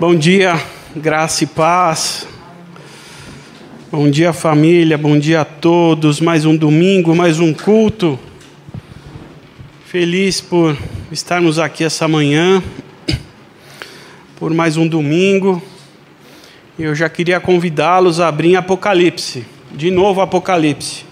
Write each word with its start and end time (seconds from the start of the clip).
Bom 0.00 0.16
dia, 0.16 0.60
graça 0.96 1.44
e 1.44 1.46
paz. 1.46 2.26
Bom 3.90 4.10
dia, 4.10 4.32
família. 4.32 4.98
Bom 4.98 5.18
dia 5.18 5.42
a 5.42 5.44
todos. 5.44 6.20
Mais 6.20 6.44
um 6.44 6.56
domingo, 6.56 7.14
mais 7.14 7.38
um 7.38 7.52
culto. 7.52 8.18
Feliz 9.84 10.40
por 10.40 10.76
estarmos 11.12 11.58
aqui 11.58 11.84
essa 11.84 12.08
manhã, 12.08 12.62
por 14.36 14.52
mais 14.52 14.76
um 14.76 14.88
domingo. 14.88 15.62
Eu 16.78 16.94
já 16.94 17.08
queria 17.08 17.38
convidá-los 17.38 18.18
a 18.18 18.28
abrir 18.28 18.56
Apocalipse. 18.56 19.44
De 19.70 19.90
novo, 19.90 20.20
Apocalipse. 20.20 21.04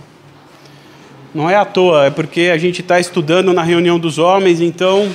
Não 1.33 1.49
é 1.49 1.55
à 1.55 1.65
toa, 1.65 2.07
é 2.07 2.11
porque 2.11 2.51
a 2.53 2.59
gente 2.59 2.81
está 2.81 2.99
estudando 2.99 3.53
na 3.53 3.63
reunião 3.63 4.01
dos 4.01 4.19
homens, 4.19 4.61
então 4.61 5.09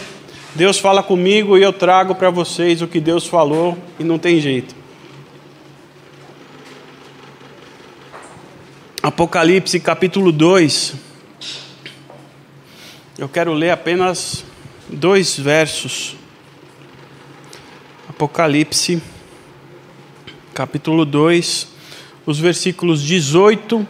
Deus 0.56 0.80
fala 0.80 1.04
comigo 1.04 1.58
e 1.58 1.62
eu 1.62 1.74
trago 1.74 2.16
para 2.16 2.30
vocês 2.30 2.82
o 2.82 2.88
que 2.88 3.02
Deus 3.02 3.28
falou 3.28 3.78
e 4.00 4.06
não 4.06 4.18
tem 4.18 4.40
jeito. 4.40 4.74
Apocalipse 9.04 9.78
capítulo 9.82 10.32
2. 10.32 10.96
Eu 13.18 13.28
quero 13.28 13.54
ler 13.54 13.72
apenas 13.72 14.46
dois 14.88 15.38
versos. 15.38 16.16
Apocalipse 18.08 19.04
capítulo 20.54 21.04
2, 21.04 21.68
os 22.26 22.40
versículos 22.40 23.04
18 23.04 23.86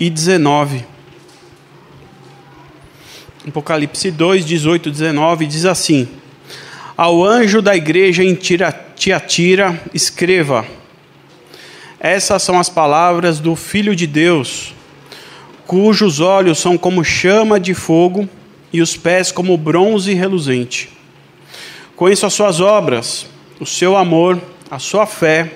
e 0.00 0.08
19. 0.08 0.93
Apocalipse 3.46 4.10
2, 4.10 4.46
18 4.46 4.90
19 4.90 5.46
diz 5.46 5.66
assim: 5.66 6.08
Ao 6.96 7.22
anjo 7.22 7.60
da 7.60 7.76
igreja 7.76 8.24
em 8.24 8.34
Tiatira, 8.34 9.82
escreva: 9.92 10.64
Essas 12.00 12.42
são 12.42 12.58
as 12.58 12.70
palavras 12.70 13.40
do 13.40 13.54
Filho 13.54 13.94
de 13.94 14.06
Deus, 14.06 14.74
cujos 15.66 16.20
olhos 16.20 16.58
são 16.58 16.78
como 16.78 17.04
chama 17.04 17.60
de 17.60 17.74
fogo 17.74 18.26
e 18.72 18.80
os 18.80 18.96
pés 18.96 19.30
como 19.30 19.58
bronze 19.58 20.14
reluzente. 20.14 20.88
Conheço 21.94 22.24
as 22.24 22.32
suas 22.32 22.60
obras, 22.60 23.26
o 23.60 23.66
seu 23.66 23.94
amor, 23.94 24.40
a 24.70 24.78
sua 24.78 25.04
fé, 25.04 25.52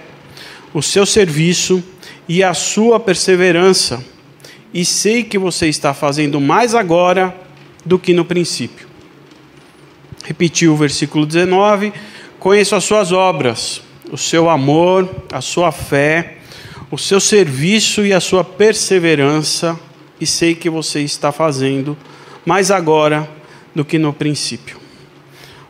o 0.74 0.82
seu 0.82 1.06
serviço 1.06 1.82
e 2.28 2.44
a 2.44 2.52
sua 2.52 3.00
perseverança, 3.00 4.04
e 4.74 4.84
sei 4.84 5.24
que 5.24 5.38
você 5.38 5.68
está 5.68 5.94
fazendo 5.94 6.38
mais 6.38 6.74
agora 6.74 7.47
do 7.88 7.98
que 7.98 8.12
no 8.12 8.24
princípio. 8.24 8.86
Repetiu 10.24 10.74
o 10.74 10.76
versículo 10.76 11.24
19: 11.24 11.92
Conheço 12.38 12.76
as 12.76 12.84
suas 12.84 13.12
obras, 13.12 13.80
o 14.12 14.18
seu 14.18 14.50
amor, 14.50 15.08
a 15.32 15.40
sua 15.40 15.72
fé, 15.72 16.36
o 16.90 16.98
seu 16.98 17.18
serviço 17.18 18.04
e 18.04 18.12
a 18.12 18.20
sua 18.20 18.44
perseverança, 18.44 19.78
e 20.20 20.26
sei 20.26 20.54
que 20.54 20.68
você 20.68 21.00
está 21.00 21.32
fazendo 21.32 21.96
mais 22.44 22.70
agora 22.70 23.28
do 23.74 23.84
que 23.84 23.98
no 23.98 24.12
princípio. 24.12 24.78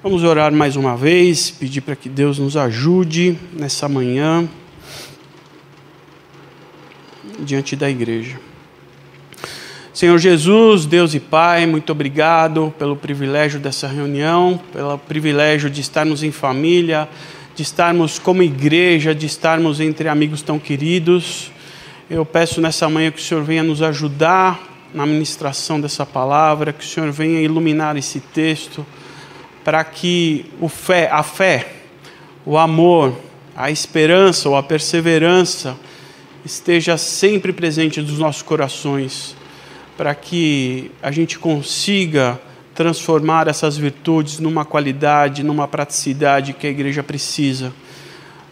Vamos 0.03 0.25
orar 0.25 0.53
mais 0.53 0.75
uma 0.75 0.97
vez, 0.97 1.51
pedir 1.51 1.81
para 1.81 1.95
que 1.95 2.09
Deus 2.09 2.39
nos 2.39 2.57
ajude 2.57 3.39
nessa 3.53 3.89
manhã 3.89 4.49
diante 7.39 7.77
da 7.77 7.89
igreja. 7.89 8.48
Senhor 9.99 10.17
Jesus, 10.17 10.87
Deus 10.87 11.13
e 11.13 11.19
Pai, 11.19 11.67
muito 11.67 11.91
obrigado 11.91 12.73
pelo 12.79 12.95
privilégio 12.95 13.59
dessa 13.59 13.89
reunião, 13.89 14.61
pelo 14.73 14.97
privilégio 14.97 15.69
de 15.69 15.81
estarmos 15.81 16.23
em 16.23 16.31
família, 16.31 17.09
de 17.57 17.65
estarmos 17.65 18.17
como 18.17 18.41
igreja, 18.41 19.13
de 19.13 19.27
estarmos 19.27 19.81
entre 19.81 20.09
amigos 20.09 20.41
tão 20.41 20.57
queridos. 20.57 21.51
Eu 22.09 22.25
peço 22.25 22.61
nessa 22.61 22.89
manhã 22.89 23.11
que 23.11 23.19
o 23.19 23.21
Senhor 23.21 23.43
venha 23.43 23.65
nos 23.65 23.83
ajudar 23.83 24.87
na 24.95 25.05
ministração 25.05 25.81
dessa 25.81 26.07
palavra, 26.07 26.73
que 26.73 26.85
o 26.85 26.89
Senhor 26.89 27.11
venha 27.11 27.41
iluminar 27.41 27.97
esse 27.97 28.21
texto, 28.21 28.87
para 29.65 29.83
que 29.83 30.47
o 30.61 30.69
fé, 30.69 31.11
a 31.11 31.25
fé, 31.25 31.73
o 32.47 32.57
amor, 32.57 33.19
a 33.57 33.69
esperança 33.69 34.49
ou 34.49 34.57
a 34.57 34.63
perseverança 34.63 35.77
esteja 36.45 36.97
sempre 36.97 37.53
presente 37.53 38.01
nos 38.01 38.21
nossos 38.21 38.43
corações 38.43 39.37
para 39.99 40.15
que 40.15 40.93
a 41.03 41.11
gente 41.11 41.41
consiga 41.41 42.41
transformar 42.73 43.49
essas 43.49 43.77
virtudes 43.77 44.39
numa 44.39 44.65
qualidade, 44.65 45.43
numa 45.43 45.67
praticidade 45.67 46.53
que 46.53 46.69
a 46.69 46.71
igreja 46.71 47.03
precisa. 47.03 47.73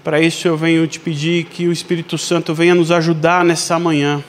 Para 0.02 0.20
isso 0.20 0.48
eu 0.48 0.56
venho 0.56 0.84
te 0.88 0.98
pedir 0.98 1.44
que 1.44 1.68
o 1.68 1.72
Espírito 1.72 2.18
Santo 2.18 2.52
venha 2.52 2.74
nos 2.74 2.90
ajudar 2.90 3.44
nessa 3.44 3.78
manhã, 3.78 4.24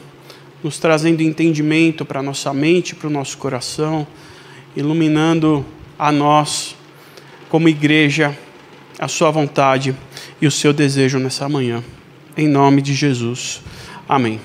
nos 0.64 0.78
trazendo 0.78 1.24
entendimento 1.24 2.06
para 2.06 2.22
nossa 2.22 2.54
mente, 2.54 2.94
para 2.94 3.08
o 3.08 3.12
nosso 3.12 3.36
coração, 3.40 4.06
iluminando 4.76 5.66
a 5.98 6.12
nós, 6.12 6.76
como 7.50 7.68
igreja, 7.68 8.38
a 9.00 9.08
sua 9.08 9.32
vontade 9.32 9.96
e 10.40 10.46
o 10.46 10.52
seu 10.52 10.72
desejo 10.72 11.18
nessa 11.18 11.50
manhã. 11.50 11.84
Em 12.38 12.48
nome 12.48 12.80
de 12.80 12.94
Jesus. 12.94 13.64
Amém. 14.08 14.40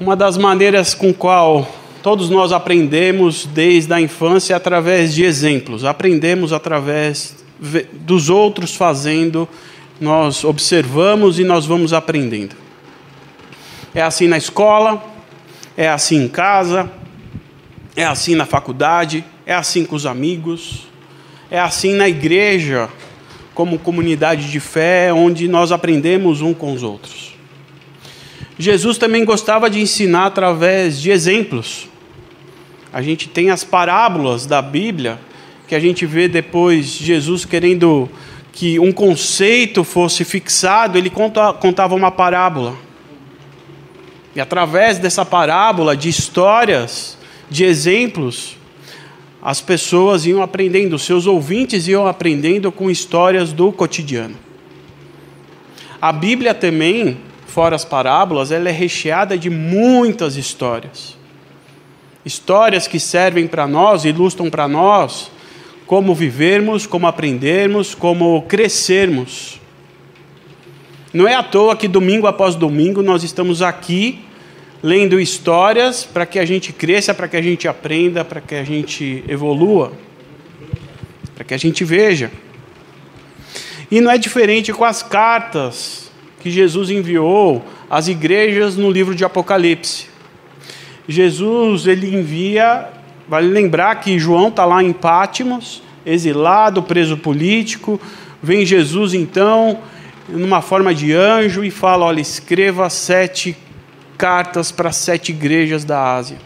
Uma 0.00 0.16
das 0.16 0.38
maneiras 0.38 0.94
com 0.94 1.12
qual 1.12 1.68
todos 2.02 2.30
nós 2.30 2.52
aprendemos 2.52 3.44
desde 3.44 3.92
a 3.92 4.00
infância 4.00 4.54
é 4.54 4.56
através 4.56 5.12
de 5.12 5.24
exemplos. 5.24 5.84
Aprendemos 5.84 6.54
através 6.54 7.44
dos 7.92 8.30
outros 8.30 8.74
fazendo, 8.74 9.46
nós 10.00 10.42
observamos 10.42 11.38
e 11.38 11.44
nós 11.44 11.66
vamos 11.66 11.92
aprendendo. 11.92 12.56
É 13.94 14.00
assim 14.00 14.26
na 14.26 14.38
escola, 14.38 15.04
é 15.76 15.90
assim 15.90 16.24
em 16.24 16.28
casa, 16.28 16.90
é 17.94 18.06
assim 18.06 18.34
na 18.34 18.46
faculdade, 18.46 19.22
é 19.44 19.52
assim 19.52 19.84
com 19.84 19.96
os 19.96 20.06
amigos, 20.06 20.88
é 21.50 21.60
assim 21.60 21.92
na 21.92 22.08
igreja, 22.08 22.88
como 23.54 23.78
comunidade 23.78 24.50
de 24.50 24.60
fé, 24.60 25.12
onde 25.12 25.46
nós 25.46 25.70
aprendemos 25.70 26.40
um 26.40 26.54
com 26.54 26.72
os 26.72 26.82
outros. 26.82 27.29
Jesus 28.60 28.98
também 28.98 29.24
gostava 29.24 29.70
de 29.70 29.80
ensinar 29.80 30.26
através 30.26 31.00
de 31.00 31.10
exemplos. 31.10 31.88
A 32.92 33.00
gente 33.00 33.28
tem 33.28 33.50
as 33.50 33.64
parábolas 33.64 34.44
da 34.44 34.60
Bíblia, 34.60 35.18
que 35.66 35.74
a 35.74 35.80
gente 35.80 36.04
vê 36.04 36.28
depois 36.28 36.86
Jesus 36.86 37.44
querendo 37.46 38.10
que 38.52 38.78
um 38.78 38.92
conceito 38.92 39.82
fosse 39.82 40.24
fixado, 40.24 40.98
ele 40.98 41.08
contava 41.08 41.94
uma 41.94 42.10
parábola. 42.10 42.76
E 44.34 44.40
através 44.40 44.98
dessa 44.98 45.24
parábola, 45.24 45.96
de 45.96 46.08
histórias, 46.08 47.16
de 47.48 47.64
exemplos, 47.64 48.56
as 49.40 49.60
pessoas 49.60 50.26
iam 50.26 50.42
aprendendo, 50.42 50.98
seus 50.98 51.26
ouvintes 51.26 51.88
iam 51.88 52.06
aprendendo 52.06 52.70
com 52.70 52.90
histórias 52.90 53.52
do 53.52 53.72
cotidiano. 53.72 54.36
A 56.02 56.12
Bíblia 56.12 56.52
também 56.52 57.16
fora 57.50 57.74
as 57.74 57.84
parábolas, 57.84 58.52
ela 58.52 58.68
é 58.68 58.72
recheada 58.72 59.36
de 59.36 59.50
muitas 59.50 60.36
histórias. 60.36 61.18
Histórias 62.24 62.86
que 62.86 63.00
servem 63.00 63.46
para 63.46 63.66
nós, 63.66 64.04
ilustram 64.04 64.48
para 64.48 64.68
nós 64.68 65.30
como 65.84 66.14
vivermos, 66.14 66.86
como 66.86 67.08
aprendermos, 67.08 67.94
como 67.94 68.42
crescermos. 68.42 69.60
Não 71.12 71.26
é 71.26 71.34
à 71.34 71.42
toa 71.42 71.76
que 71.76 71.88
domingo 71.88 72.28
após 72.28 72.54
domingo 72.54 73.02
nós 73.02 73.24
estamos 73.24 73.60
aqui 73.60 74.20
lendo 74.80 75.18
histórias 75.18 76.04
para 76.04 76.24
que 76.24 76.38
a 76.38 76.44
gente 76.44 76.72
cresça, 76.72 77.12
para 77.12 77.26
que 77.26 77.36
a 77.36 77.42
gente 77.42 77.66
aprenda, 77.66 78.24
para 78.24 78.40
que 78.40 78.54
a 78.54 78.62
gente 78.62 79.24
evolua, 79.26 79.92
para 81.34 81.44
que 81.44 81.52
a 81.52 81.58
gente 81.58 81.84
veja. 81.84 82.30
E 83.90 84.00
não 84.00 84.10
é 84.10 84.16
diferente 84.16 84.72
com 84.72 84.84
as 84.84 85.02
cartas 85.02 86.09
que 86.40 86.50
Jesus 86.50 86.90
enviou 86.90 87.62
às 87.88 88.08
igrejas 88.08 88.76
no 88.76 88.90
livro 88.90 89.14
de 89.14 89.24
Apocalipse. 89.24 90.06
Jesus 91.06 91.86
ele 91.86 92.14
envia, 92.14 92.88
vale 93.28 93.48
lembrar 93.48 93.96
que 93.96 94.18
João 94.18 94.48
está 94.48 94.64
lá 94.64 94.82
em 94.82 94.92
Pátimos, 94.92 95.82
exilado, 96.04 96.82
preso 96.82 97.16
político. 97.16 98.00
Vem 98.42 98.64
Jesus 98.64 99.12
então, 99.12 99.80
numa 100.28 100.62
forma 100.62 100.94
de 100.94 101.12
anjo, 101.12 101.62
e 101.62 101.70
fala: 101.70 102.06
olha, 102.06 102.20
escreva 102.20 102.88
sete 102.88 103.56
cartas 104.16 104.72
para 104.72 104.92
sete 104.92 105.30
igrejas 105.30 105.84
da 105.84 106.14
Ásia. 106.14 106.38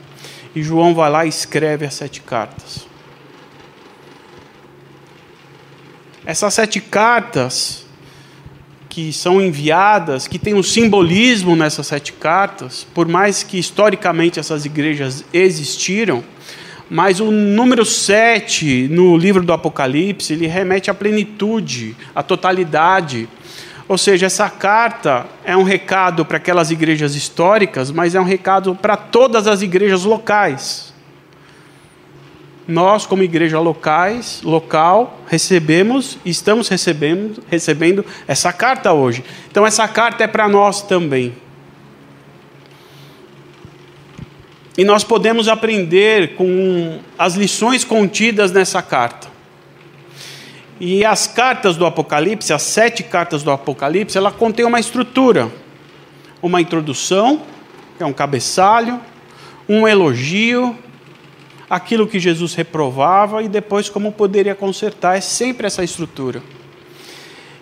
E 0.55 0.63
João 0.63 0.95
vai 0.95 1.11
lá 1.11 1.25
e 1.25 1.29
escreve 1.29 1.87
as 1.87 1.95
sete 1.95 2.21
cartas. 2.21 2.87
Essas 6.27 6.55
sete 6.55 6.81
cartas 6.81 7.84
que 8.95 9.13
são 9.13 9.41
enviadas, 9.41 10.29
que 10.29 10.39
tem 10.39 10.55
um 10.55 10.63
simbolismo 10.63 11.57
nessas 11.57 11.89
sete 11.89 12.13
cartas, 12.13 12.87
por 12.95 13.09
mais 13.09 13.43
que 13.43 13.59
historicamente 13.59 14.39
essas 14.39 14.65
igrejas 14.65 15.25
existiram, 15.33 16.23
Mas 16.89 17.19
o 17.19 17.31
número 17.31 17.85
7 17.85 18.89
no 18.89 19.17
livro 19.17 19.43
do 19.43 19.53
Apocalipse, 19.53 20.35
ele 20.35 20.47
remete 20.47 20.91
à 20.91 20.95
plenitude, 20.95 21.97
à 22.15 22.23
totalidade. 22.23 23.27
Ou 23.89 23.99
seja, 23.99 24.27
essa 24.27 24.49
carta 24.49 25.27
é 25.45 25.57
um 25.57 25.65
recado 25.65 26.25
para 26.25 26.37
aquelas 26.37 26.71
igrejas 26.71 27.17
históricas, 27.17 27.91
mas 27.91 28.15
é 28.15 28.21
um 28.21 28.25
recado 28.25 28.77
para 28.77 28.97
todas 28.97 29.49
as 29.49 29.61
igrejas 29.63 30.05
locais. 30.05 30.94
Nós, 32.67 33.05
como 33.05 33.23
igreja 33.23 33.61
locais, 33.61 34.41
local, 34.43 35.21
recebemos, 35.29 36.19
estamos 36.25 36.69
recebendo, 36.69 37.43
recebendo 37.51 38.05
essa 38.27 38.53
carta 38.53 38.93
hoje. 38.93 39.23
Então 39.51 39.67
essa 39.67 39.87
carta 39.87 40.25
é 40.25 40.27
para 40.27 40.49
nós 40.49 40.81
também. 40.81 41.35
E 44.77 44.85
nós 44.85 45.05
podemos 45.05 45.47
aprender 45.47 46.35
com 46.37 46.99
as 47.19 47.35
lições 47.35 47.85
contidas 47.85 48.51
nessa 48.51 48.83
carta. 48.83 49.29
E 50.81 51.05
as 51.05 51.27
cartas 51.27 51.77
do 51.77 51.87
Apocalipse, 51.87 52.53
as 52.53 52.63
sete 52.63 53.03
cartas 53.03 53.43
do 53.43 53.51
Apocalipse, 53.51 54.19
ela 54.19 54.33
contém 54.33 54.65
uma 54.65 54.81
estrutura, 54.81 55.49
uma 56.43 56.61
introdução, 56.61 57.43
que 57.97 58.03
é 58.03 58.07
um 58.07 58.13
cabeçalho, 58.13 59.01
um 59.69 59.87
elogio, 59.87 60.77
aquilo 61.69 62.07
que 62.07 62.19
Jesus 62.19 62.55
reprovava 62.55 63.43
e 63.43 63.49
depois 63.49 63.89
como 63.89 64.13
poderia 64.13 64.55
consertar. 64.55 65.17
É 65.17 65.21
sempre 65.21 65.67
essa 65.67 65.83
estrutura. 65.83 66.43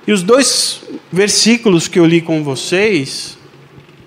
E 0.06 0.12
os 0.12 0.22
dois 0.22 0.82
versículos 1.12 1.86
que 1.86 1.98
eu 1.98 2.06
li 2.06 2.20
com 2.20 2.42
vocês 2.42 3.38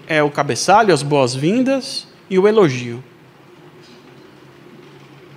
é 0.07 0.21
o 0.21 0.30
cabeçalho, 0.30 0.94
as 0.94 1.01
boas-vindas 1.01 2.07
e 2.30 2.38
o 2.38 2.47
elogio. 2.47 3.03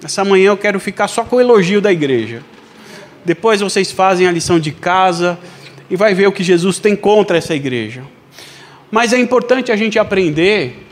Essa 0.03 0.25
manhã 0.25 0.49
eu 0.49 0.57
quero 0.57 0.79
ficar 0.79 1.09
só 1.09 1.25
com 1.25 1.37
o 1.37 1.41
elogio 1.41 1.81
da 1.81 1.93
igreja. 1.93 2.43
Depois 3.25 3.61
vocês 3.61 3.91
fazem 3.91 4.27
a 4.27 4.33
lição 4.33 4.59
de 4.59 4.73
casa 4.73 5.39
e 5.91 5.97
vai 5.97 6.15
ver 6.15 6.27
o 6.27 6.33
que 6.33 6.43
Jesus 6.43 6.79
tem 6.79 6.95
contra 6.95 7.39
essa 7.39 7.55
igreja. 7.55 8.03
Mas 8.91 9.13
é 9.13 9.19
importante 9.19 9.71
a 9.71 9.77
gente 9.77 9.99
aprender 9.99 10.88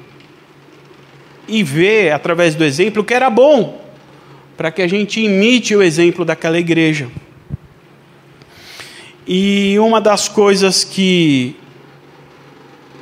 e 1.48 1.62
ver 1.62 2.12
através 2.12 2.54
do 2.54 2.64
exemplo 2.64 3.04
que 3.04 3.14
era 3.14 3.30
bom, 3.30 3.84
para 4.56 4.70
que 4.70 4.82
a 4.82 4.88
gente 4.88 5.20
imite 5.20 5.74
o 5.74 5.82
exemplo 5.82 6.24
daquela 6.24 6.58
igreja. 6.58 7.08
E 9.26 9.76
uma 9.78 10.00
das 10.00 10.28
coisas 10.28 10.84
que 10.84 11.56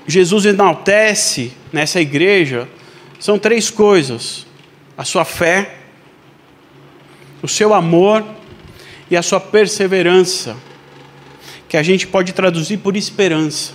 Jesus 0.07 0.47
enaltece 0.47 1.53
nessa 1.73 2.01
igreja 2.01 2.69
são 3.19 3.39
três 3.39 3.71
coisas: 3.71 4.47
a 4.97 5.05
sua 5.05 5.25
fé, 5.25 5.77
o 7.43 7.49
seu 7.49 7.75
amor 7.75 8.25
e 9.11 9.17
a 9.17 9.23
sua 9.23 9.39
perseverança, 9.39 10.57
que 11.69 11.77
a 11.77 11.83
gente 11.83 12.07
pode 12.07 12.33
traduzir 12.33 12.79
por 12.79 12.97
esperança. 12.97 13.73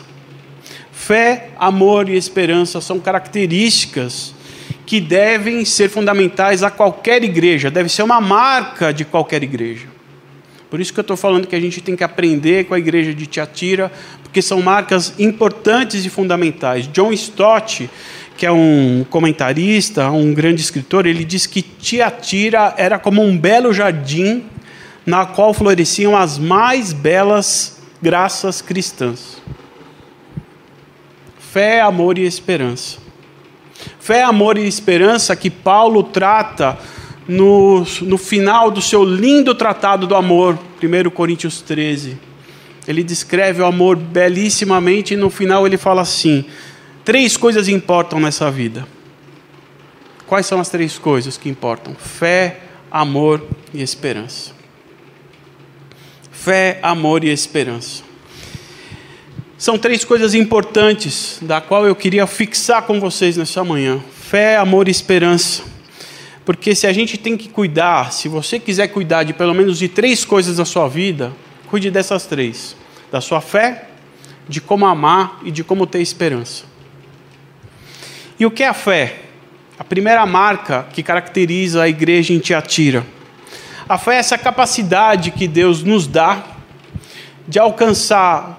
Fé, 0.92 1.50
amor 1.58 2.10
e 2.10 2.16
esperança 2.16 2.82
são 2.82 3.00
características 3.00 4.34
que 4.90 5.00
devem 5.00 5.64
ser 5.66 5.88
fundamentais 5.88 6.64
a 6.64 6.72
qualquer 6.72 7.24
igreja, 7.24 7.70
deve 7.70 7.90
ser 7.90 8.02
uma 8.02 8.20
marca 8.20 8.92
de 8.92 9.06
qualquer 9.06 9.44
igreja. 9.44 9.86
Por 10.68 10.82
isso 10.82 10.92
que 10.92 11.00
eu 11.00 11.04
estou 11.04 11.16
falando 11.16 11.46
que 11.46 11.56
a 11.56 11.60
gente 11.60 11.80
tem 11.80 11.96
que 11.96 12.04
aprender 12.04 12.66
com 12.66 12.74
a 12.74 12.80
igreja 12.80 13.14
de 13.14 13.28
Tiatira, 13.28 13.92
porque 14.24 14.42
são 14.42 14.64
marcas 14.64 15.14
importantes 15.20 16.04
e 16.04 16.10
fundamentais. 16.10 16.88
John 16.88 17.14
Stott, 17.14 17.88
que 18.36 18.48
é 18.48 18.52
um 18.52 19.06
comentarista, 19.12 20.10
um 20.10 20.34
grande 20.34 20.60
escritor, 20.60 21.06
ele 21.06 21.24
diz 21.24 21.46
que 21.46 21.62
Tiatira 21.62 22.74
era 22.76 22.98
como 22.98 23.22
um 23.22 23.38
belo 23.38 23.72
jardim 23.72 24.44
na 25.06 25.24
qual 25.24 25.54
floresciam 25.54 26.18
as 26.18 26.40
mais 26.40 26.94
belas 26.94 27.80
graças 28.02 28.60
cristãs. 28.60 29.40
Fé, 31.38 31.80
amor 31.80 32.18
e 32.18 32.26
esperança. 32.26 33.09
Fé, 34.00 34.24
amor 34.24 34.58
e 34.58 34.68
esperança 34.68 35.36
que 35.36 35.50
Paulo 35.50 36.04
trata 36.04 36.78
no, 37.28 37.86
no 38.02 38.18
final 38.18 38.72
do 38.72 38.82
seu 38.82 39.04
lindo 39.04 39.54
tratado 39.54 40.08
do 40.08 40.16
amor, 40.16 40.58
1 40.82 41.10
Coríntios 41.12 41.62
13. 41.62 42.18
Ele 42.88 43.04
descreve 43.04 43.62
o 43.62 43.66
amor 43.66 43.96
belíssimamente 43.96 45.14
e 45.14 45.18
no 45.18 45.30
final 45.30 45.68
ele 45.68 45.78
fala 45.78 46.02
assim: 46.02 46.46
Três 47.06 47.38
coisas 47.38 47.68
importam 47.68 48.20
nessa 48.20 48.50
vida. 48.50 48.88
Quais 50.26 50.46
são 50.46 50.60
as 50.60 50.70
três 50.70 50.98
coisas 50.98 51.38
que 51.38 51.50
importam? 51.50 51.96
Fé, 51.96 52.62
amor 52.92 53.44
e 53.74 53.82
esperança. 53.82 54.52
Fé, 56.32 56.80
amor 56.82 57.24
e 57.24 57.30
esperança. 57.30 58.09
São 59.60 59.78
três 59.78 60.06
coisas 60.06 60.34
importantes 60.34 61.38
da 61.42 61.60
qual 61.60 61.86
eu 61.86 61.94
queria 61.94 62.26
fixar 62.26 62.84
com 62.84 62.98
vocês 62.98 63.36
nessa 63.36 63.62
manhã: 63.62 64.00
fé, 64.18 64.56
amor 64.56 64.88
e 64.88 64.92
esperança. 64.92 65.64
Porque 66.46 66.74
se 66.74 66.88
a 66.88 66.94
gente 66.94 67.18
tem 67.18 67.36
que 67.36 67.50
cuidar, 67.50 68.14
se 68.14 68.30
você 68.30 68.58
quiser 68.58 68.88
cuidar 68.88 69.24
de 69.24 69.34
pelo 69.34 69.54
menos 69.54 69.78
de 69.78 69.90
três 69.90 70.24
coisas 70.24 70.56
da 70.56 70.64
sua 70.64 70.88
vida, 70.88 71.34
cuide 71.68 71.92
dessas 71.92 72.26
três: 72.26 72.74
da 73.12 73.20
sua 73.20 73.42
fé, 73.42 73.90
de 74.48 74.62
como 74.62 74.86
amar 74.86 75.42
e 75.44 75.52
de 75.52 75.62
como 75.62 75.86
ter 75.86 76.00
esperança. 76.00 76.64
E 78.40 78.46
o 78.46 78.52
que 78.52 78.64
é 78.64 78.70
a 78.70 78.74
fé? 78.74 79.24
A 79.78 79.84
primeira 79.84 80.26
marca 80.26 80.88
que 80.94 81.04
caracteriza 81.04 81.84
a 81.84 81.90
igreja 81.90 82.32
em 82.32 82.40
Tiatira. 82.40 83.06
A 83.90 83.98
fé 83.98 84.16
é 84.16 84.20
essa 84.20 84.38
capacidade 84.38 85.32
que 85.32 85.50
Deus 85.50 85.84
nos 85.84 86.08
dá 86.08 86.46
de 87.46 87.60
alcançar 87.60 88.59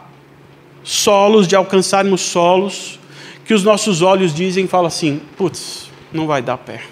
solos, 0.83 1.47
de 1.47 1.57
alcançarmos 1.57 2.21
solos 2.21 2.99
que 3.45 3.55
os 3.55 3.65
nossos 3.65 4.03
olhos 4.03 4.35
dizem 4.35 4.67
falam 4.67 4.87
assim: 4.87 5.21
putz, 5.37 5.91
não 6.13 6.27
vai 6.27 6.43
dar 6.43 6.59
pé. 6.59 6.83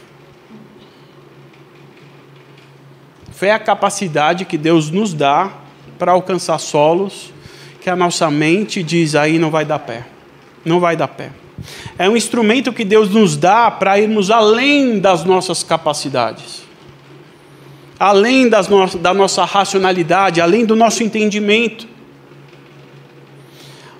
Fé 3.32 3.48
é 3.48 3.52
a 3.52 3.58
capacidade 3.58 4.44
que 4.44 4.58
Deus 4.58 4.90
nos 4.90 5.14
dá 5.14 5.52
para 5.96 6.10
alcançar 6.10 6.58
solos 6.58 7.32
que 7.80 7.88
a 7.88 7.94
nossa 7.94 8.30
mente 8.30 8.82
diz 8.82 9.14
aí 9.14 9.38
não 9.38 9.50
vai 9.50 9.64
dar 9.64 9.78
pé. 9.78 10.04
Não 10.64 10.80
vai 10.80 10.96
dar 10.96 11.08
pé. 11.08 11.30
É 11.96 12.08
um 12.08 12.16
instrumento 12.16 12.72
que 12.72 12.84
Deus 12.84 13.08
nos 13.10 13.36
dá 13.36 13.70
para 13.70 13.98
irmos 13.98 14.30
além 14.30 14.98
das 14.98 15.24
nossas 15.24 15.62
capacidades, 15.62 16.62
além 17.98 18.48
das 18.48 18.68
no 18.68 18.86
da 18.86 19.14
nossa 19.14 19.44
racionalidade, 19.44 20.40
além 20.40 20.64
do 20.64 20.76
nosso 20.76 21.02
entendimento. 21.02 21.86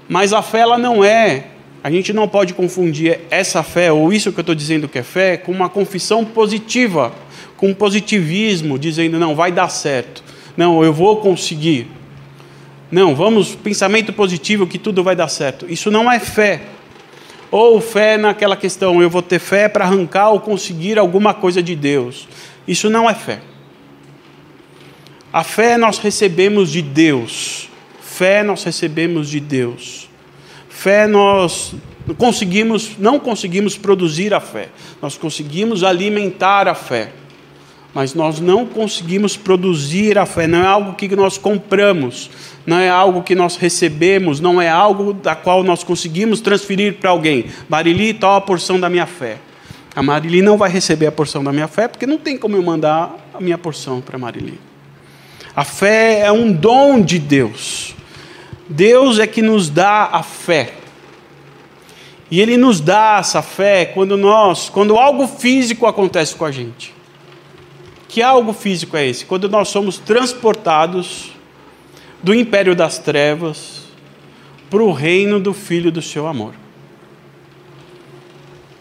Mas 0.09 0.33
a 0.33 0.41
fé 0.41 0.61
ela 0.61 0.79
não 0.79 1.05
é, 1.05 1.47
a 1.85 1.91
gente 1.91 2.13
não 2.13 2.27
pode 2.27 2.55
confundir 2.55 3.21
essa 3.31 3.63
fé, 3.63 3.93
ou 3.93 4.13
isso 4.13 4.33
que 4.33 4.39
eu 4.39 4.43
estou 4.43 4.55
dizendo 4.55 4.89
que 4.89 4.99
é 4.99 5.03
fé, 5.03 5.37
com 5.37 5.53
uma 5.53 5.69
confissão 5.69 6.25
positiva, 6.25 7.13
com 7.57 7.75
positivismo, 7.75 8.79
dizendo, 8.79 9.19
não, 9.19 9.35
vai 9.35 9.53
dar 9.53 9.69
certo, 9.69 10.25
não, 10.57 10.83
eu 10.83 10.93
vou 10.93 11.19
conseguir. 11.19 11.87
Não, 12.91 13.15
vamos, 13.15 13.55
pensamento 13.55 14.13
positivo 14.13 14.67
que 14.67 14.79
tudo 14.79 15.05
vai 15.05 15.15
dar 15.15 15.29
certo. 15.29 15.67
Isso 15.69 15.91
não 15.91 16.11
é 16.11 16.19
fé. 16.19 16.63
Ou 17.51 17.81
fé 17.81 18.17
naquela 18.17 18.57
questão, 18.57 19.01
eu 19.01 19.11
vou 19.11 19.23
ter 19.23 19.39
fé 19.39 19.69
para 19.69 19.85
arrancar 19.85 20.31
ou 20.31 20.41
conseguir 20.41 20.99
alguma 20.99 21.35
coisa 21.35 21.63
de 21.63 21.77
Deus. 21.77 22.27
Isso 22.67 22.91
não 22.91 23.09
é 23.09 23.15
fé. 23.15 23.41
A 25.33 25.45
fé 25.45 25.77
nós 25.77 25.99
recebemos 25.99 26.73
de 26.73 26.83
Deus. 26.83 27.68
Fé 28.19 28.43
nós 28.43 28.65
recebemos 28.65 29.31
de 29.31 29.39
Deus. 29.39 30.09
Fé 30.69 31.07
nós 31.07 31.73
conseguimos, 32.17 32.99
não 32.99 33.21
conseguimos 33.21 33.79
produzir 33.79 34.35
a 34.35 34.41
fé. 34.41 34.71
Nós 35.01 35.17
conseguimos 35.17 35.85
alimentar 35.85 36.67
a 36.67 36.75
fé. 36.75 37.13
Mas 37.95 38.15
nós 38.15 38.41
não 38.41 38.67
conseguimos 38.67 39.37
produzir 39.37 40.19
a 40.19 40.27
fé, 40.27 40.49
não 40.49 40.59
é 40.59 40.67
algo 40.67 40.95
que 40.95 41.15
nós 41.15 41.39
compramos, 41.39 42.29
não 42.67 42.81
é 42.81 42.91
algo 42.91 43.23
que 43.23 43.37
nós 43.37 43.55
recebemos, 43.55 44.41
não 44.41 44.61
é 44.61 44.69
algo 44.69 45.13
da 45.13 45.37
qual 45.37 45.63
nós 45.63 45.85
conseguimos 45.85 46.41
transferir 46.41 46.95
para 46.95 47.11
alguém. 47.11 47.45
Marili, 47.69 48.13
toma 48.13 48.39
a 48.39 48.41
porção 48.41 48.81
da 48.81 48.91
minha 48.91 49.07
fé. 49.07 49.39
A 49.95 50.03
Marili 50.03 50.43
não 50.43 50.59
vai 50.59 50.71
receber 50.71 51.07
a 51.07 51.13
porção 51.13 51.45
da 51.45 51.53
minha 51.53 51.69
fé, 51.69 51.87
porque 51.87 52.05
não 52.05 52.19
tem 52.19 52.37
como 52.37 52.57
eu 52.57 52.63
mandar 52.65 53.17
a 53.33 53.41
minha 53.41 53.57
porção 53.57 54.01
para 54.01 54.19
Marili. 54.19 54.59
A 55.55 55.63
fé 55.63 56.23
é 56.23 56.33
um 56.33 56.51
dom 56.51 57.01
de 57.01 57.21
Deus. 57.21 57.97
Deus 58.69 59.19
é 59.19 59.27
que 59.27 59.41
nos 59.41 59.71
dá 59.71 60.05
a 60.13 60.23
fé. 60.23 60.75
E 62.31 62.41
Ele 62.41 62.57
nos 62.57 62.81
dá 62.81 63.19
essa 63.21 63.41
fé 63.41 63.87
quando 63.87 64.17
nós, 64.17 64.69
quando 64.69 64.97
algo 64.97 65.27
físico 65.27 65.87
acontece 65.87 66.35
com 66.35 66.45
a 66.45 66.53
gente. 66.53 66.95
Que 68.07 68.23
algo 68.23 68.53
físico 68.53 68.97
é 68.97 69.07
esse? 69.07 69.25
Quando 69.25 69.49
nós 69.49 69.69
somos 69.69 69.99
transportados 69.99 71.33
do 72.23 72.35
império 72.35 72.75
das 72.75 72.99
trevas 72.99 73.85
para 74.69 74.83
o 74.83 74.93
reino 74.93 75.41
do 75.41 75.55
Filho 75.55 75.91
do 75.91 76.03
seu 76.03 76.27
amor. 76.27 76.55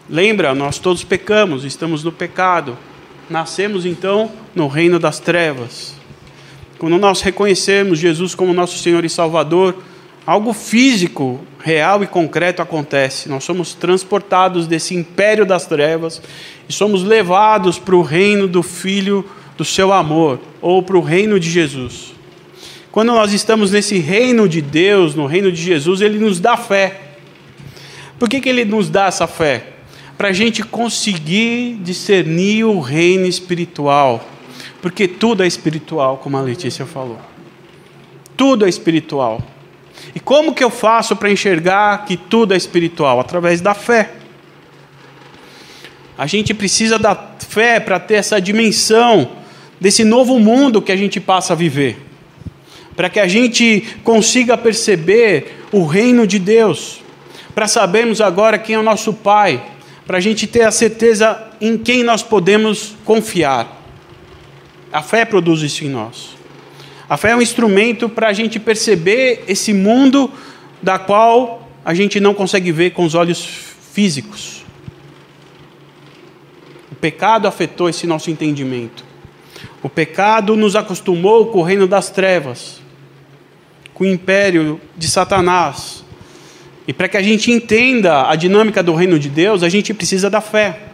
Lembra, 0.08 0.54
nós 0.54 0.78
todos 0.78 1.04
pecamos, 1.04 1.64
estamos 1.64 2.02
no 2.02 2.12
pecado. 2.12 2.76
nascemos 3.28 3.84
então 3.84 4.32
no 4.54 4.66
reino 4.66 4.98
das 4.98 5.18
trevas. 5.20 5.97
Quando 6.78 6.96
nós 6.98 7.20
reconhecemos 7.22 7.98
Jesus 7.98 8.34
como 8.34 8.52
nosso 8.52 8.78
Senhor 8.78 9.04
e 9.04 9.10
Salvador, 9.10 9.82
algo 10.24 10.52
físico, 10.52 11.40
real 11.58 12.04
e 12.04 12.06
concreto 12.06 12.62
acontece. 12.62 13.28
Nós 13.28 13.42
somos 13.44 13.74
transportados 13.74 14.66
desse 14.66 14.94
império 14.94 15.44
das 15.44 15.66
trevas 15.66 16.22
e 16.68 16.72
somos 16.72 17.02
levados 17.02 17.78
para 17.78 17.96
o 17.96 18.02
reino 18.02 18.46
do 18.46 18.62
Filho 18.62 19.24
do 19.56 19.64
seu 19.64 19.92
amor, 19.92 20.38
ou 20.62 20.84
para 20.84 20.96
o 20.96 21.00
reino 21.00 21.40
de 21.40 21.50
Jesus. 21.50 22.14
Quando 22.92 23.08
nós 23.08 23.32
estamos 23.32 23.72
nesse 23.72 23.98
reino 23.98 24.48
de 24.48 24.62
Deus, 24.62 25.16
no 25.16 25.26
reino 25.26 25.50
de 25.50 25.60
Jesus, 25.60 26.00
Ele 26.00 26.16
nos 26.16 26.38
dá 26.38 26.56
fé. 26.56 27.00
Por 28.20 28.28
que, 28.28 28.40
que 28.40 28.48
Ele 28.48 28.64
nos 28.64 28.88
dá 28.88 29.06
essa 29.06 29.26
fé? 29.26 29.64
Para 30.16 30.28
a 30.28 30.32
gente 30.32 30.62
conseguir 30.62 31.80
discernir 31.82 32.64
o 32.64 32.78
reino 32.78 33.26
espiritual. 33.26 34.24
Porque 34.80 35.08
tudo 35.08 35.42
é 35.42 35.46
espiritual, 35.46 36.18
como 36.18 36.36
a 36.36 36.40
Letícia 36.40 36.86
falou. 36.86 37.18
Tudo 38.36 38.64
é 38.64 38.68
espiritual. 38.68 39.40
E 40.14 40.20
como 40.20 40.54
que 40.54 40.62
eu 40.62 40.70
faço 40.70 41.16
para 41.16 41.30
enxergar 41.30 42.04
que 42.04 42.16
tudo 42.16 42.54
é 42.54 42.56
espiritual? 42.56 43.18
Através 43.18 43.60
da 43.60 43.74
fé. 43.74 44.12
A 46.16 46.26
gente 46.26 46.54
precisa 46.54 46.98
da 46.98 47.14
fé 47.38 47.80
para 47.80 47.98
ter 47.98 48.14
essa 48.14 48.40
dimensão 48.40 49.30
desse 49.80 50.04
novo 50.04 50.38
mundo 50.38 50.82
que 50.82 50.92
a 50.92 50.96
gente 50.96 51.20
passa 51.20 51.52
a 51.52 51.56
viver 51.56 52.08
para 52.98 53.08
que 53.08 53.20
a 53.20 53.28
gente 53.28 53.86
consiga 54.02 54.58
perceber 54.58 55.62
o 55.70 55.86
reino 55.86 56.26
de 56.26 56.36
Deus, 56.36 57.00
para 57.54 57.68
sabermos 57.68 58.20
agora 58.20 58.58
quem 58.58 58.74
é 58.74 58.78
o 58.78 58.82
nosso 58.82 59.12
Pai, 59.12 59.64
para 60.04 60.18
a 60.18 60.20
gente 60.20 60.48
ter 60.48 60.62
a 60.62 60.72
certeza 60.72 61.40
em 61.60 61.78
quem 61.78 62.02
nós 62.02 62.24
podemos 62.24 62.96
confiar. 63.04 63.77
A 64.92 65.02
fé 65.02 65.24
produz 65.24 65.62
isso 65.62 65.84
em 65.84 65.88
nós. 65.88 66.36
A 67.08 67.16
fé 67.16 67.30
é 67.30 67.36
um 67.36 67.42
instrumento 67.42 68.08
para 68.08 68.28
a 68.28 68.32
gente 68.32 68.58
perceber 68.58 69.44
esse 69.48 69.72
mundo 69.72 70.30
da 70.82 70.98
qual 70.98 71.68
a 71.84 71.94
gente 71.94 72.20
não 72.20 72.34
consegue 72.34 72.70
ver 72.70 72.90
com 72.90 73.04
os 73.04 73.14
olhos 73.14 73.44
físicos. 73.92 74.64
O 76.92 76.94
pecado 76.94 77.48
afetou 77.48 77.88
esse 77.88 78.06
nosso 78.06 78.30
entendimento. 78.30 79.04
O 79.82 79.88
pecado 79.88 80.56
nos 80.56 80.76
acostumou 80.76 81.46
com 81.46 81.58
o 81.58 81.62
reino 81.62 81.86
das 81.86 82.10
trevas 82.10 82.78
com 83.98 84.04
o 84.04 84.06
império 84.06 84.80
de 84.96 85.08
Satanás. 85.08 86.04
E 86.86 86.92
para 86.92 87.08
que 87.08 87.16
a 87.16 87.22
gente 87.22 87.50
entenda 87.50 88.30
a 88.30 88.36
dinâmica 88.36 88.80
do 88.80 88.94
reino 88.94 89.18
de 89.18 89.28
Deus, 89.28 89.64
a 89.64 89.68
gente 89.68 89.92
precisa 89.92 90.30
da 90.30 90.40
fé. 90.40 90.87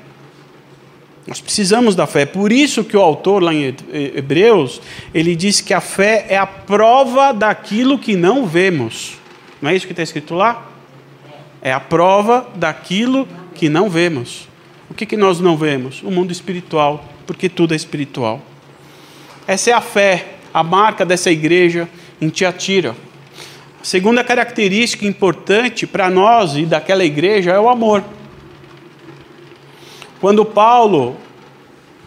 Nós 1.27 1.41
precisamos 1.41 1.97
da 1.97 2.07
fé. 2.07 2.27
Por 2.27 2.53
isso 2.53 2.85
que 2.85 2.97
o 2.97 3.01
autor 3.01 3.43
lá 3.43 3.53
em 3.55 3.75
Hebreus, 3.93 4.81
ele 5.13 5.35
diz 5.35 5.61
que 5.61 5.73
a 5.73 5.81
fé 5.81 6.27
é 6.29 6.37
a 6.37 6.47
prova 6.47 7.33
daquilo 7.33 7.99
que 7.99 8.15
não 8.15 8.47
vemos. 8.47 9.15
Não 9.61 9.71
é 9.71 9.75
isso 9.75 9.87
que 9.87 9.93
está 9.93 10.03
escrito 10.03 10.35
lá? 10.35 10.71
É 11.63 11.73
a 11.73 11.81
prova 11.81 12.47
daquilo 12.55 13.27
que 13.55 13.71
não 13.71 13.89
vemos. 13.89 14.49
O 14.91 14.95
que, 14.95 15.07
que 15.07 15.17
nós 15.17 15.41
não 15.41 15.57
vemos? 15.57 16.03
O 16.03 16.11
mundo 16.11 16.31
espiritual, 16.31 17.05
porque 17.27 17.49
tudo 17.49 17.73
é 17.73 17.77
espiritual. 17.77 18.43
Essa 19.47 19.71
é 19.71 19.73
a 19.73 19.81
fé, 19.81 20.35
a 20.53 20.63
marca 20.63 21.07
dessa 21.07 21.31
igreja 21.31 21.89
em 22.21 22.29
Tiatira. 22.29 22.95
A 23.81 23.85
segunda 23.85 24.23
característica 24.23 25.07
importante 25.07 25.87
para 25.87 26.11
nós 26.11 26.55
e 26.55 26.67
daquela 26.67 27.05
igreja 27.05 27.53
é 27.53 27.59
o 27.59 27.69
amor. 27.69 28.05
Quando 30.25 30.43
Paulo, 30.43 31.19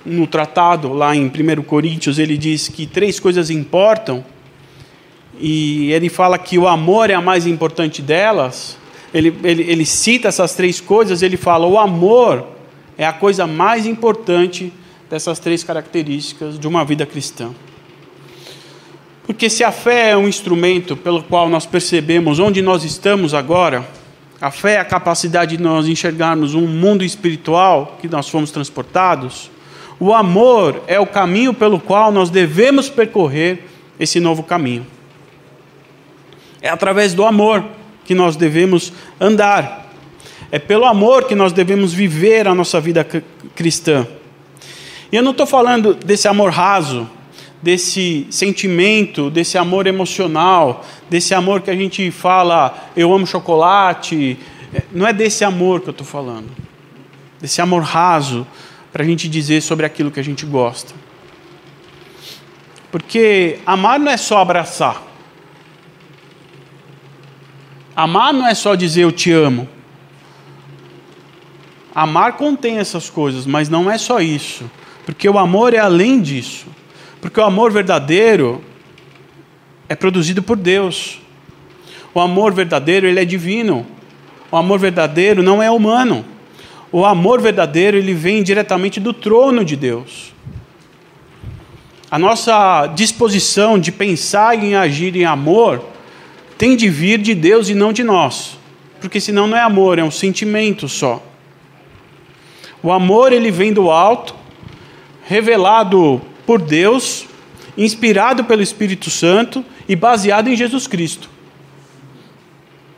no 0.04 0.26
tratado 0.26 0.92
lá 0.92 1.16
em 1.16 1.28
1 1.28 1.62
Coríntios, 1.62 2.18
ele 2.18 2.36
diz 2.36 2.68
que 2.68 2.88
três 2.88 3.20
coisas 3.20 3.52
importam, 3.52 4.26
e 5.40 5.92
ele 5.92 6.10
fala 6.10 6.40
que 6.40 6.58
o 6.58 6.68
amor 6.68 7.12
é 7.12 7.14
a 7.14 7.22
mais 7.22 7.46
importante 7.46 8.02
delas, 8.02 8.76
ele, 9.14 9.38
ele, 9.44 9.70
ele 9.70 9.86
cita 9.86 10.30
essas 10.30 10.56
três 10.56 10.82
coisas, 10.82 11.22
ele 11.22 11.38
fala: 11.38 11.68
o 11.68 11.78
amor 11.78 12.48
é 12.98 13.06
a 13.06 13.14
coisa 13.14 13.46
mais 13.46 13.86
importante 13.86 14.74
dessas 15.08 15.38
três 15.38 15.64
características 15.64 16.58
de 16.58 16.68
uma 16.68 16.84
vida 16.84 17.06
cristã. 17.06 17.52
Porque 19.28 19.48
se 19.48 19.64
a 19.64 19.72
fé 19.72 20.10
é 20.10 20.18
um 20.18 20.28
instrumento 20.28 20.98
pelo 20.98 21.22
qual 21.22 21.48
nós 21.50 21.68
percebemos 21.68 22.40
onde 22.40 22.64
nós 22.64 22.84
estamos 22.84 23.36
agora, 23.36 23.88
a 24.40 24.52
fé 24.52 24.74
é 24.74 24.80
a 24.80 24.86
capacidade 24.86 25.58
de 25.58 25.64
nós 25.64 25.88
enxergarmos 25.88 26.54
um 26.54 26.68
mundo 26.68 27.04
espiritual 27.04 27.98
que 28.00 28.08
nós 28.08 28.30
fomos 28.30 28.52
transportados, 28.52 29.50
o 30.00 30.14
amor 30.14 30.84
é 30.86 31.00
o 31.00 31.08
caminho 31.08 31.54
pelo 31.54 31.80
qual 31.80 32.12
nós 32.12 32.30
devemos 32.30 32.88
percorrer 32.88 33.64
esse 34.00 34.20
novo 34.20 34.44
caminho. 34.44 34.86
É 36.62 36.70
através 36.70 37.16
do 37.16 37.26
amor 37.26 37.64
que 38.06 38.14
nós 38.14 38.36
devemos 38.36 38.94
andar. 39.20 39.92
É 40.52 40.60
pelo 40.60 40.86
amor 40.86 41.26
que 41.26 41.34
nós 41.34 41.52
devemos 41.52 41.92
viver 41.92 42.48
a 42.48 42.54
nossa 42.54 42.80
vida 42.80 43.06
cristã. 43.56 44.08
E 45.12 45.16
eu 45.16 45.24
não 45.24 45.32
estou 45.32 45.48
falando 45.48 45.94
desse 45.96 46.28
amor 46.28 46.52
raso, 46.52 47.10
desse 47.68 48.26
sentimento, 48.30 49.30
desse 49.30 49.58
amor 49.58 49.88
emocional, 49.88 50.86
desse 51.10 51.34
amor 51.34 51.60
que 51.60 51.70
a 51.70 51.76
gente 51.76 52.10
fala, 52.12 52.90
eu 52.96 53.14
amo 53.14 53.28
chocolate. 53.28 54.40
É, 54.74 54.84
não 54.90 55.06
é 55.06 55.12
desse 55.12 55.44
amor 55.44 55.82
que 55.82 55.90
eu 55.90 55.92
estou 55.92 56.08
falando. 56.08 56.48
Desse 57.42 57.62
amor 57.62 57.84
raso, 57.84 58.48
para 58.90 59.04
a 59.04 59.06
gente 59.06 59.28
dizer 59.28 59.60
sobre 59.62 59.86
aquilo 59.86 60.10
que 60.10 60.18
a 60.18 60.24
gente 60.24 60.46
gosta. 60.46 60.94
Porque 62.90 63.60
amar 63.66 64.00
não 64.00 64.14
é 64.14 64.16
só 64.16 64.38
abraçar. 64.38 65.04
Amar 67.94 68.34
não 68.34 68.48
é 68.48 68.56
só 68.56 68.76
dizer 68.76 69.02
eu 69.02 69.12
te 69.12 69.30
amo. 69.30 69.68
Amar 71.94 72.38
contém 72.38 72.78
essas 72.78 73.10
coisas, 73.10 73.46
mas 73.46 73.68
não 73.68 73.92
é 73.92 73.98
só 73.98 74.22
isso. 74.22 74.72
Porque 75.06 75.28
o 75.28 75.38
amor 75.38 75.74
é 75.74 75.80
além 75.80 76.22
disso. 76.22 76.77
Porque 77.28 77.42
o 77.42 77.44
amor 77.44 77.74
verdadeiro 77.74 78.64
é 79.90 79.96
produzido 79.98 80.42
por 80.42 80.56
Deus. 80.56 81.20
O 82.14 82.22
amor 82.22 82.54
verdadeiro, 82.54 83.06
ele 83.06 83.20
é 83.20 83.26
divino. 83.26 83.86
O 84.50 84.56
amor 84.56 84.80
verdadeiro 84.80 85.44
não 85.44 85.62
é 85.62 85.70
humano. 85.70 86.24
O 86.90 87.06
amor 87.06 87.42
verdadeiro, 87.42 87.98
ele 87.98 88.14
vem 88.14 88.42
diretamente 88.42 88.98
do 89.02 89.12
trono 89.12 89.66
de 89.66 89.76
Deus. 89.76 90.34
A 92.10 92.18
nossa 92.18 92.88
disposição 92.96 93.78
de 93.78 93.92
pensar 93.92 94.64
e 94.64 94.74
agir 94.74 95.14
em 95.18 95.26
amor 95.26 95.84
tem 96.58 96.78
de 96.78 96.88
vir 96.88 97.20
de 97.20 97.36
Deus 97.36 97.68
e 97.68 97.76
não 97.76 97.92
de 97.92 98.06
nós. 98.06 98.58
Porque 99.02 99.20
senão 99.20 99.48
não 99.48 99.58
é 99.58 99.62
amor, 99.62 100.00
é 100.00 100.04
um 100.04 100.10
sentimento 100.10 100.88
só. 100.88 101.22
O 102.82 102.90
amor 102.90 103.34
ele 103.34 103.52
vem 103.52 103.74
do 103.74 103.92
alto, 103.92 104.34
revelado 105.26 106.22
por 106.48 106.62
Deus, 106.62 107.28
inspirado 107.78 108.46
pelo 108.46 108.64
Espírito 108.64 109.10
Santo 109.12 109.64
e 109.88 109.98
baseado 109.98 110.48
em 110.48 110.56
Jesus 110.56 110.88
Cristo. 110.88 111.30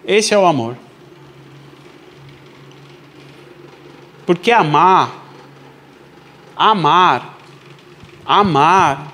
Esse 0.05 0.35
é 0.35 0.37
o 0.37 0.45
amor. 0.45 0.77
Porque 4.23 4.51
amar, 4.51 5.25
amar, 6.55 7.39
amar 8.23 9.13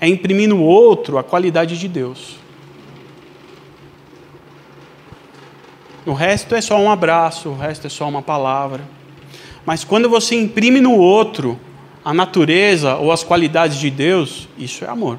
é 0.00 0.06
imprimir 0.06 0.48
no 0.48 0.62
outro 0.62 1.18
a 1.18 1.24
qualidade 1.24 1.76
de 1.76 1.88
Deus. 1.88 2.36
O 6.06 6.12
resto 6.12 6.54
é 6.54 6.60
só 6.60 6.78
um 6.78 6.90
abraço, 6.90 7.48
o 7.48 7.56
resto 7.56 7.88
é 7.88 7.90
só 7.90 8.08
uma 8.08 8.22
palavra. 8.22 8.84
Mas 9.66 9.82
quando 9.82 10.08
você 10.08 10.36
imprime 10.40 10.80
no 10.80 10.94
outro 10.94 11.58
a 12.04 12.14
natureza 12.14 12.96
ou 12.96 13.12
as 13.12 13.22
qualidades 13.22 13.78
de 13.78 13.90
Deus, 13.90 14.48
isso 14.58 14.84
é 14.84 14.88
amor. 14.88 15.18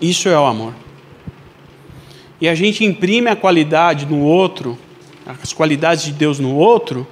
Isso 0.00 0.28
é 0.28 0.38
o 0.38 0.44
amor. 0.44 0.74
E 2.40 2.48
a 2.48 2.54
gente 2.54 2.84
imprime 2.84 3.30
a 3.30 3.36
qualidade 3.36 4.06
no 4.06 4.20
outro, 4.20 4.78
as 5.42 5.52
qualidades 5.52 6.04
de 6.04 6.12
Deus 6.12 6.38
no 6.38 6.54
outro, 6.54 7.06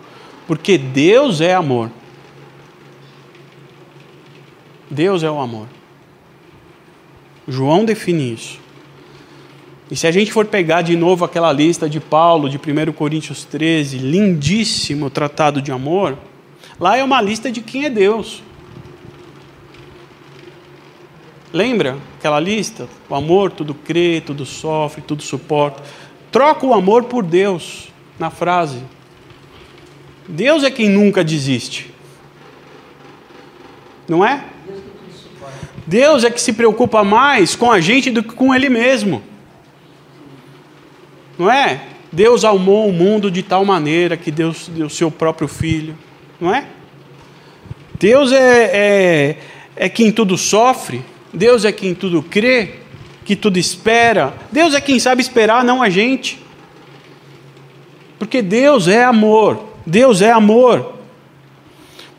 porque 0.46 0.76
Deus 0.76 1.40
é 1.40 1.54
amor. 1.54 1.90
Deus 4.90 5.22
é 5.22 5.30
o 5.30 5.40
amor. 5.40 5.68
João 7.48 7.84
define 7.84 8.34
isso. 8.34 8.61
E 9.92 9.96
se 9.96 10.06
a 10.06 10.10
gente 10.10 10.32
for 10.32 10.46
pegar 10.46 10.80
de 10.80 10.96
novo 10.96 11.22
aquela 11.22 11.52
lista 11.52 11.86
de 11.86 12.00
Paulo, 12.00 12.48
de 12.48 12.56
1 12.56 12.92
Coríntios 12.92 13.44
13, 13.44 13.98
lindíssimo 13.98 15.10
tratado 15.10 15.60
de 15.60 15.70
amor, 15.70 16.16
lá 16.80 16.96
é 16.96 17.04
uma 17.04 17.20
lista 17.20 17.52
de 17.52 17.60
quem 17.60 17.84
é 17.84 17.90
Deus. 17.90 18.42
Lembra 21.52 21.98
aquela 22.18 22.40
lista? 22.40 22.88
O 23.06 23.14
amor 23.14 23.50
tudo 23.52 23.74
crê, 23.74 24.22
tudo 24.24 24.46
sofre, 24.46 25.02
tudo 25.02 25.22
suporta. 25.22 25.82
Troca 26.30 26.64
o 26.64 26.72
amor 26.72 27.04
por 27.04 27.22
Deus 27.22 27.88
na 28.18 28.30
frase. 28.30 28.78
Deus 30.26 30.64
é 30.64 30.70
quem 30.70 30.88
nunca 30.88 31.22
desiste. 31.22 31.92
Não 34.08 34.24
é? 34.24 34.42
Deus 35.86 36.24
é 36.24 36.30
que 36.30 36.40
se 36.40 36.54
preocupa 36.54 37.04
mais 37.04 37.54
com 37.54 37.70
a 37.70 37.78
gente 37.78 38.10
do 38.10 38.22
que 38.22 38.32
com 38.34 38.54
Ele 38.54 38.70
mesmo. 38.70 39.22
Não 41.42 41.50
é? 41.50 41.80
Deus 42.12 42.44
amou 42.44 42.88
o 42.88 42.92
mundo 42.92 43.28
de 43.28 43.42
tal 43.42 43.64
maneira 43.64 44.16
que 44.16 44.30
Deus 44.30 44.68
deu 44.68 44.86
o 44.86 44.90
seu 44.90 45.10
próprio 45.10 45.48
Filho. 45.48 45.98
Não 46.40 46.54
é? 46.54 46.66
Deus 47.98 48.30
é, 48.30 48.70
é, 48.72 49.38
é 49.74 49.88
quem 49.88 50.12
tudo 50.12 50.38
sofre. 50.38 51.02
Deus 51.34 51.64
é 51.64 51.72
quem 51.72 51.96
tudo 51.96 52.22
crê, 52.22 52.74
que 53.24 53.34
tudo 53.34 53.58
espera. 53.58 54.34
Deus 54.52 54.72
é 54.72 54.80
quem 54.80 55.00
sabe 55.00 55.20
esperar, 55.20 55.64
não 55.64 55.82
a 55.82 55.90
gente. 55.90 56.38
Porque 58.20 58.40
Deus 58.40 58.86
é 58.86 59.02
amor. 59.02 59.64
Deus 59.84 60.22
é 60.22 60.30
amor. 60.30 60.92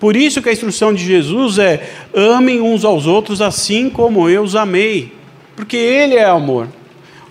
Por 0.01 0.17
isso 0.17 0.41
que 0.41 0.49
a 0.49 0.51
instrução 0.53 0.93
de 0.93 1.01
Jesus 1.01 1.59
é: 1.59 1.89
amem 2.13 2.59
uns 2.59 2.83
aos 2.83 3.07
outros 3.07 3.41
assim 3.41 3.89
como 3.89 4.27
eu 4.27 4.43
os 4.43 4.53
amei. 4.53 5.13
Porque 5.55 5.77
Ele 5.77 6.15
é 6.15 6.25
amor. 6.25 6.67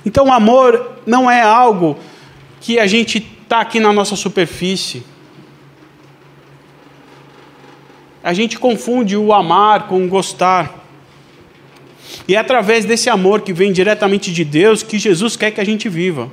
Então, 0.05 0.33
amor 0.33 0.99
não 1.07 1.31
é 1.31 1.41
algo 1.41 1.99
que 2.61 2.79
a 2.79 2.87
gente 2.87 3.19
está 3.19 3.61
aqui 3.61 3.79
na 3.79 3.93
nossa 3.93 4.17
superfície. 4.17 5.05
A 8.23 8.33
gente 8.33 8.59
confunde 8.59 9.17
o 9.17 9.33
amar 9.33 9.89
com 9.89 10.05
o 10.05 10.09
gostar. 10.09 10.83
E 12.27 12.37
é 12.37 12.39
através 12.39 12.85
desse 12.85 13.11
amor 13.11 13.41
que 13.41 13.53
vem 13.53 13.73
diretamente 13.73 14.33
de 14.33 14.45
Deus 14.45 14.83
que 14.83 14.99
Jesus 14.99 15.37
quer 15.37 15.51
que 15.51 15.61
a 15.61 15.65
gente 15.65 15.89
viva. 15.89 16.31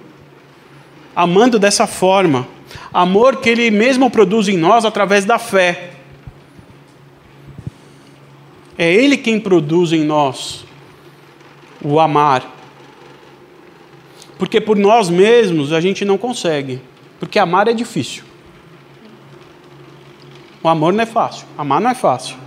Amando 1.16 1.58
dessa 1.58 1.88
forma. 1.88 2.48
Amor 2.94 3.38
que 3.38 3.50
Ele 3.50 3.72
mesmo 3.72 4.10
produz 4.10 4.48
em 4.48 4.58
nós 4.58 4.86
através 4.86 5.26
da 5.26 5.40
fé. 5.40 5.92
É 8.78 8.94
Ele 8.94 9.18
quem 9.18 9.40
produz 9.40 9.92
em 9.92 10.04
nós 10.04 10.64
o 11.84 12.00
amar. 12.00 12.59
Porque 14.40 14.62
por 14.62 14.78
nós 14.78 15.10
mesmos 15.10 15.74
a 15.74 15.82
gente 15.82 16.06
não 16.06 16.18
consegue. 16.18 16.82
Porque 17.20 17.38
amar 17.38 17.68
é 17.68 17.74
difícil. 17.74 18.24
O 20.64 20.70
amor 20.70 20.94
não 20.94 21.04
é 21.04 21.06
fácil. 21.06 21.46
Amar 21.58 21.82
não 21.82 21.92
é 21.92 21.94
fácil. 21.94 22.38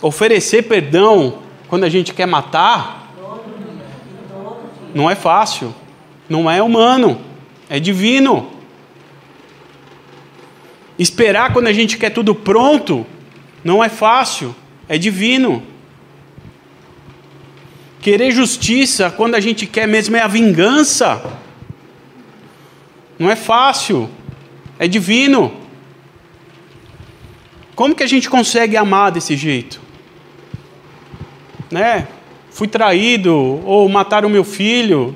Oferecer 0.00 0.62
perdão 0.62 1.40
quando 1.68 1.84
a 1.84 1.90
gente 1.90 2.14
quer 2.14 2.26
matar 2.26 3.12
não 4.94 5.10
é 5.10 5.14
fácil. 5.14 5.74
Não 6.26 6.50
é 6.50 6.62
humano. 6.62 7.20
É 7.68 7.78
divino. 7.78 8.50
Esperar 10.98 11.52
quando 11.52 11.66
a 11.66 11.72
gente 11.72 11.98
quer 11.98 12.10
tudo 12.10 12.34
pronto 12.34 13.06
não 13.62 13.84
é 13.84 13.90
fácil. 13.90 14.56
É 14.88 14.96
divino. 14.96 15.62
Querer 18.00 18.30
justiça 18.30 19.10
quando 19.10 19.34
a 19.34 19.40
gente 19.40 19.66
quer 19.66 19.86
mesmo 19.86 20.16
é 20.16 20.20
a 20.20 20.26
vingança. 20.26 21.38
Não 23.18 23.30
é 23.30 23.36
fácil, 23.36 24.08
é 24.78 24.88
divino. 24.88 25.52
Como 27.74 27.94
que 27.94 28.02
a 28.02 28.06
gente 28.06 28.30
consegue 28.30 28.76
amar 28.76 29.12
desse 29.12 29.36
jeito? 29.36 29.80
Né? 31.70 32.08
Fui 32.50 32.66
traído 32.66 33.34
ou 33.34 33.88
mataram 33.88 34.28
meu 34.28 34.44
filho. 34.44 35.14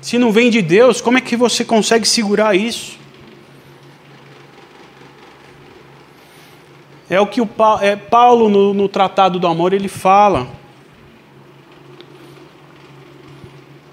Se 0.00 0.18
não 0.18 0.32
vem 0.32 0.50
de 0.50 0.62
Deus, 0.62 1.00
como 1.00 1.18
é 1.18 1.20
que 1.20 1.36
você 1.36 1.64
consegue 1.64 2.06
segurar 2.08 2.54
isso? 2.54 2.98
É 7.08 7.20
o 7.20 7.26
que 7.26 7.40
o 7.40 7.48
é, 7.80 7.96
Paulo, 7.96 8.48
no, 8.48 8.72
no 8.72 8.88
Tratado 8.88 9.38
do 9.38 9.46
Amor, 9.46 9.72
ele 9.72 9.88
fala. 9.88 10.46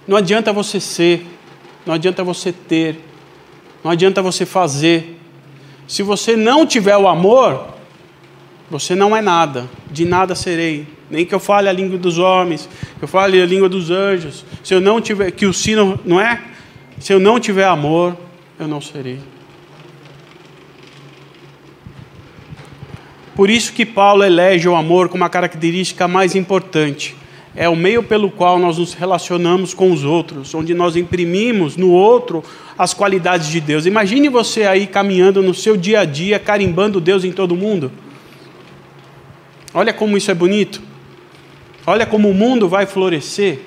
Não 0.08 0.18
adianta 0.18 0.52
você 0.52 0.80
ser, 0.80 1.26
não 1.86 1.94
adianta 1.94 2.24
você 2.24 2.52
ter, 2.52 3.00
não 3.84 3.92
adianta 3.92 4.22
você 4.22 4.46
fazer. 4.46 5.20
Se 5.88 6.04
você 6.04 6.36
não 6.36 6.66
tiver 6.66 6.98
o 6.98 7.08
amor, 7.08 7.68
você 8.70 8.96
não 8.96 9.16
é 9.16 9.22
nada, 9.22 9.70
de 9.90 10.06
nada 10.06 10.34
serei. 10.36 10.88
Nem 11.10 11.26
que 11.26 11.36
eu 11.36 11.40
fale 11.40 11.68
a 11.68 11.74
língua 11.74 11.98
dos 11.98 12.18
homens, 12.18 12.70
que 12.98 13.04
eu 13.04 13.08
fale 13.08 13.42
a 13.42 13.46
língua 13.46 13.68
dos 13.68 13.92
anjos. 13.92 14.46
Se 14.64 14.74
eu 14.74 14.80
não 14.80 15.02
tiver, 15.02 15.32
que 15.32 15.46
o 15.46 15.54
sino, 15.54 16.00
não 16.06 16.20
é? 16.20 16.42
Se 17.00 17.14
eu 17.14 17.20
não 17.20 17.40
tiver 17.40 17.66
amor, 17.66 18.16
eu 18.58 18.68
não 18.68 18.80
serei. 18.80 19.20
Por 23.36 23.50
isso 23.50 23.74
que 23.74 23.86
Paulo 23.86 24.24
elege 24.24 24.68
o 24.68 24.76
amor 24.76 25.10
como 25.10 25.24
a 25.24 25.30
característica 25.30 26.08
mais 26.08 26.36
importante. 26.36 27.16
É 27.56 27.68
o 27.68 27.76
meio 27.76 28.02
pelo 28.02 28.32
qual 28.32 28.58
nós 28.58 28.78
nos 28.78 28.94
relacionamos 28.94 29.74
com 29.74 29.92
os 29.92 30.06
outros, 30.06 30.54
onde 30.56 30.74
nós 30.74 30.96
imprimimos 30.96 31.76
no 31.76 31.92
outro 31.92 32.44
as 32.78 32.94
qualidades 32.94 33.48
de 33.48 33.60
Deus. 33.60 33.86
Imagine 33.86 34.30
você 34.30 34.64
aí 34.64 34.88
caminhando 34.88 35.42
no 35.44 35.54
seu 35.54 35.76
dia 35.76 36.02
a 36.02 36.06
dia, 36.06 36.40
carimbando 36.40 37.02
Deus 37.02 37.26
em 37.26 37.32
todo 37.32 37.56
mundo. 37.56 37.92
Olha 39.74 39.94
como 39.94 40.18
isso 40.18 40.32
é 40.32 40.34
bonito. 40.34 40.82
Olha 41.86 42.06
como 42.06 42.30
o 42.30 42.34
mundo 42.34 42.70
vai 42.70 42.86
florescer. 42.86 43.60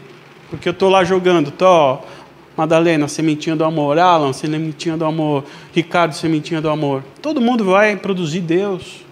Porque 0.49 0.69
eu 0.69 0.73
estou 0.73 0.89
lá 0.89 1.05
jogando, 1.05 1.51
tô, 1.51 1.99
Madalena, 2.57 3.09
sementinha 3.09 3.57
do 3.57 3.65
amor, 3.65 3.99
Alan, 3.99 4.33
sementinha 4.33 4.97
do 4.97 5.05
amor, 5.05 5.45
Ricardo, 5.75 6.15
sementinha 6.15 6.61
do 6.61 6.69
amor. 6.69 7.03
Todo 7.21 7.41
mundo 7.41 7.65
vai 7.65 7.97
produzir 7.97 8.41
Deus. 8.41 9.04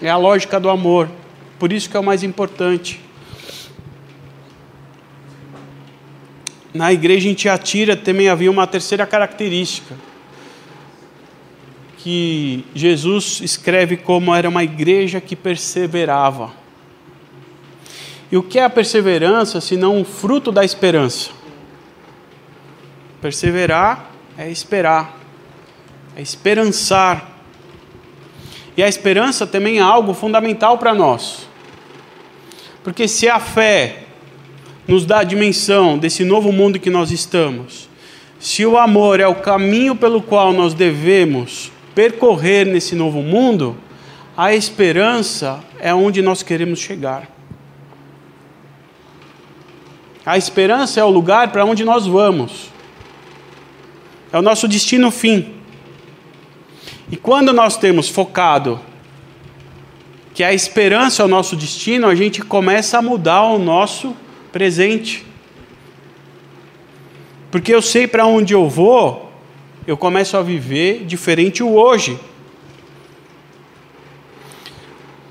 É 0.00 0.08
a 0.08 0.16
lógica 0.16 0.58
do 0.58 0.70
amor. 0.70 1.10
Por 1.58 1.72
isso 1.72 1.90
que 1.90 1.96
é 1.96 2.00
o 2.00 2.04
mais 2.04 2.22
importante. 2.22 3.00
Na 6.72 6.92
igreja 6.92 7.28
em 7.28 7.34
Tiatira 7.34 7.96
também 7.96 8.28
havia 8.28 8.50
uma 8.50 8.66
terceira 8.66 9.06
característica. 9.06 9.94
Que 11.98 12.64
Jesus 12.74 13.40
escreve 13.42 13.96
como 13.96 14.34
era 14.34 14.48
uma 14.48 14.64
igreja 14.64 15.20
que 15.20 15.36
perseverava. 15.36 16.52
E 18.32 18.36
o 18.36 18.42
que 18.42 18.58
é 18.58 18.64
a 18.64 18.70
perseverança 18.70 19.60
se 19.60 19.76
não 19.76 19.98
um 19.98 20.04
fruto 20.04 20.52
da 20.52 20.64
esperança? 20.64 21.30
Perseverar 23.20 24.10
é 24.40 24.50
esperar, 24.50 25.18
é 26.16 26.22
esperançar. 26.22 27.29
E 28.76 28.82
a 28.82 28.88
esperança 28.88 29.46
também 29.46 29.78
é 29.78 29.82
algo 29.82 30.14
fundamental 30.14 30.78
para 30.78 30.94
nós. 30.94 31.48
Porque 32.82 33.06
se 33.06 33.28
a 33.28 33.38
fé 33.38 34.04
nos 34.86 35.04
dá 35.04 35.20
a 35.20 35.24
dimensão 35.24 35.98
desse 35.98 36.24
novo 36.24 36.50
mundo 36.50 36.78
que 36.78 36.90
nós 36.90 37.10
estamos, 37.10 37.88
se 38.38 38.64
o 38.64 38.78
amor 38.78 39.20
é 39.20 39.26
o 39.26 39.34
caminho 39.34 39.94
pelo 39.94 40.22
qual 40.22 40.52
nós 40.52 40.72
devemos 40.72 41.70
percorrer 41.94 42.64
nesse 42.66 42.94
novo 42.94 43.20
mundo, 43.20 43.76
a 44.36 44.54
esperança 44.54 45.60
é 45.78 45.92
onde 45.92 46.22
nós 46.22 46.42
queremos 46.42 46.78
chegar. 46.78 47.28
A 50.24 50.38
esperança 50.38 51.00
é 51.00 51.04
o 51.04 51.10
lugar 51.10 51.52
para 51.52 51.64
onde 51.64 51.84
nós 51.84 52.06
vamos. 52.06 52.70
É 54.32 54.38
o 54.38 54.42
nosso 54.42 54.66
destino 54.66 55.10
fim. 55.10 55.59
E 57.10 57.16
quando 57.16 57.52
nós 57.52 57.76
temos 57.76 58.08
focado 58.08 58.80
que 60.32 60.44
a 60.44 60.54
esperança 60.54 61.22
é 61.22 61.24
o 61.24 61.28
nosso 61.28 61.56
destino, 61.56 62.06
a 62.06 62.14
gente 62.14 62.40
começa 62.40 62.98
a 62.98 63.02
mudar 63.02 63.42
o 63.42 63.58
nosso 63.58 64.16
presente. 64.52 65.26
Porque 67.50 67.74
eu 67.74 67.82
sei 67.82 68.06
para 68.06 68.26
onde 68.26 68.54
eu 68.54 68.68
vou, 68.68 69.30
eu 69.86 69.96
começo 69.96 70.36
a 70.36 70.42
viver 70.42 71.04
diferente 71.04 71.64
o 71.64 71.74
hoje. 71.74 72.18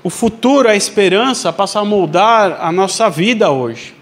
O 0.02 0.10
futuro, 0.10 0.68
a 0.68 0.76
esperança, 0.76 1.50
passa 1.50 1.80
a 1.80 1.84
moldar 1.84 2.58
a 2.60 2.70
nossa 2.70 3.08
vida 3.08 3.50
hoje. 3.50 3.94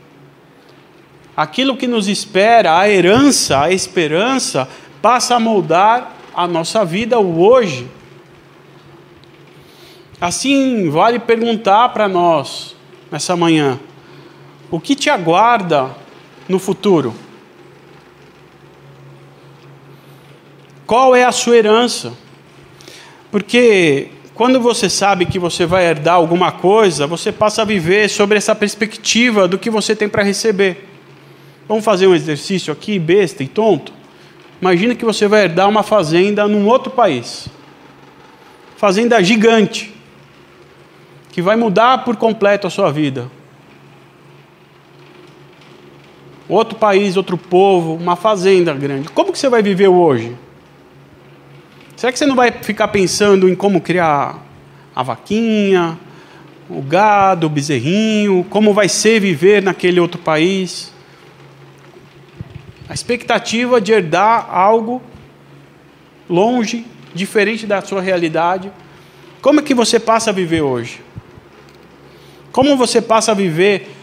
Aquilo 1.37 1.77
que 1.77 1.87
nos 1.87 2.09
espera, 2.09 2.77
a 2.77 2.89
herança, 2.91 3.61
a 3.61 3.71
esperança, 3.71 4.69
passa 5.01 5.37
a 5.37 5.41
moldar 5.41 6.18
a 6.39 6.47
nossa 6.47 6.85
vida 6.85 7.19
o 7.19 7.41
hoje. 7.43 7.91
Assim, 10.21 10.89
vale 10.89 11.19
perguntar 11.19 11.89
para 11.89 12.09
nós 12.09 12.77
nessa 13.11 13.35
manhã: 13.35 13.81
o 14.71 14.79
que 14.79 14.95
te 14.95 15.11
aguarda 15.11 15.91
no 16.49 16.61
futuro? 16.61 17.13
Qual 20.87 21.17
é 21.17 21.25
a 21.25 21.33
sua 21.33 21.57
herança? 21.57 22.13
Porque 23.33 24.11
quando 24.33 24.61
você 24.61 24.89
sabe 24.89 25.27
que 25.27 25.41
você 25.41 25.67
vai 25.67 25.87
herdar 25.87 26.15
alguma 26.15 26.53
coisa, 26.53 27.05
você 27.05 27.33
passa 27.33 27.63
a 27.63 27.65
viver 27.65 28.09
sobre 28.09 28.39
essa 28.39 28.55
perspectiva 28.55 29.49
do 29.49 29.59
que 29.59 29.69
você 29.69 29.97
tem 29.97 30.09
para 30.09 30.23
receber. 30.23 30.89
Vamos 31.67 31.85
fazer 31.85 32.07
um 32.07 32.15
exercício 32.15 32.73
aqui, 32.73 32.97
besta 32.97 33.43
e 33.43 33.49
tonto? 33.49 33.98
Imagina 34.61 34.95
que 34.95 35.05
você 35.05 35.29
vai 35.29 35.45
herdar 35.45 35.69
uma 35.69 35.83
fazenda 35.83 36.47
num 36.49 36.67
outro 36.67 36.91
país. 36.91 37.49
Fazenda 38.77 39.23
gigante. 39.23 39.95
Que 41.31 41.41
vai 41.41 41.57
mudar 41.57 42.05
por 42.05 42.17
completo 42.17 42.67
a 42.67 42.71
sua 42.71 42.91
vida. 42.91 43.31
Outro 46.49 46.79
país, 46.79 47.17
outro 47.17 47.37
povo, 47.37 47.95
uma 47.95 48.17
fazenda 48.17 48.73
grande. 48.73 49.09
Como 49.11 49.33
que 49.33 49.39
você 49.39 49.49
vai 49.49 49.63
viver 49.63 49.89
hoje? 49.89 50.35
Será 51.95 52.11
que 52.11 52.19
você 52.19 52.27
não 52.27 52.37
vai 52.37 52.51
ficar 52.51 52.89
pensando 52.89 53.49
em 53.49 53.55
como 53.55 53.81
criar 53.81 54.43
a 54.95 55.03
vaquinha, 55.03 55.99
o 56.69 56.81
gado, 56.81 57.47
o 57.47 57.51
bezerrinho, 57.51 58.47
como 58.49 58.73
vai 58.73 58.89
ser 58.89 59.21
viver 59.21 59.63
naquele 59.63 60.01
outro 60.01 60.21
país? 60.21 60.93
A 62.89 62.95
expectativa 62.95 63.81
de 63.81 63.93
herdar 63.93 64.49
algo 64.51 65.03
longe, 66.29 66.87
diferente 67.15 67.67
da 67.67 67.83
sua 67.83 68.01
realidade. 68.01 68.73
Como 69.41 69.61
é 69.61 69.63
que 69.63 69.75
você 69.75 70.01
passa 70.01 70.31
a 70.31 70.33
viver 70.33 70.63
hoje? 70.63 71.01
Como 72.51 72.77
você 72.77 73.01
passa 73.01 73.33
a 73.33 73.35
viver 73.35 73.95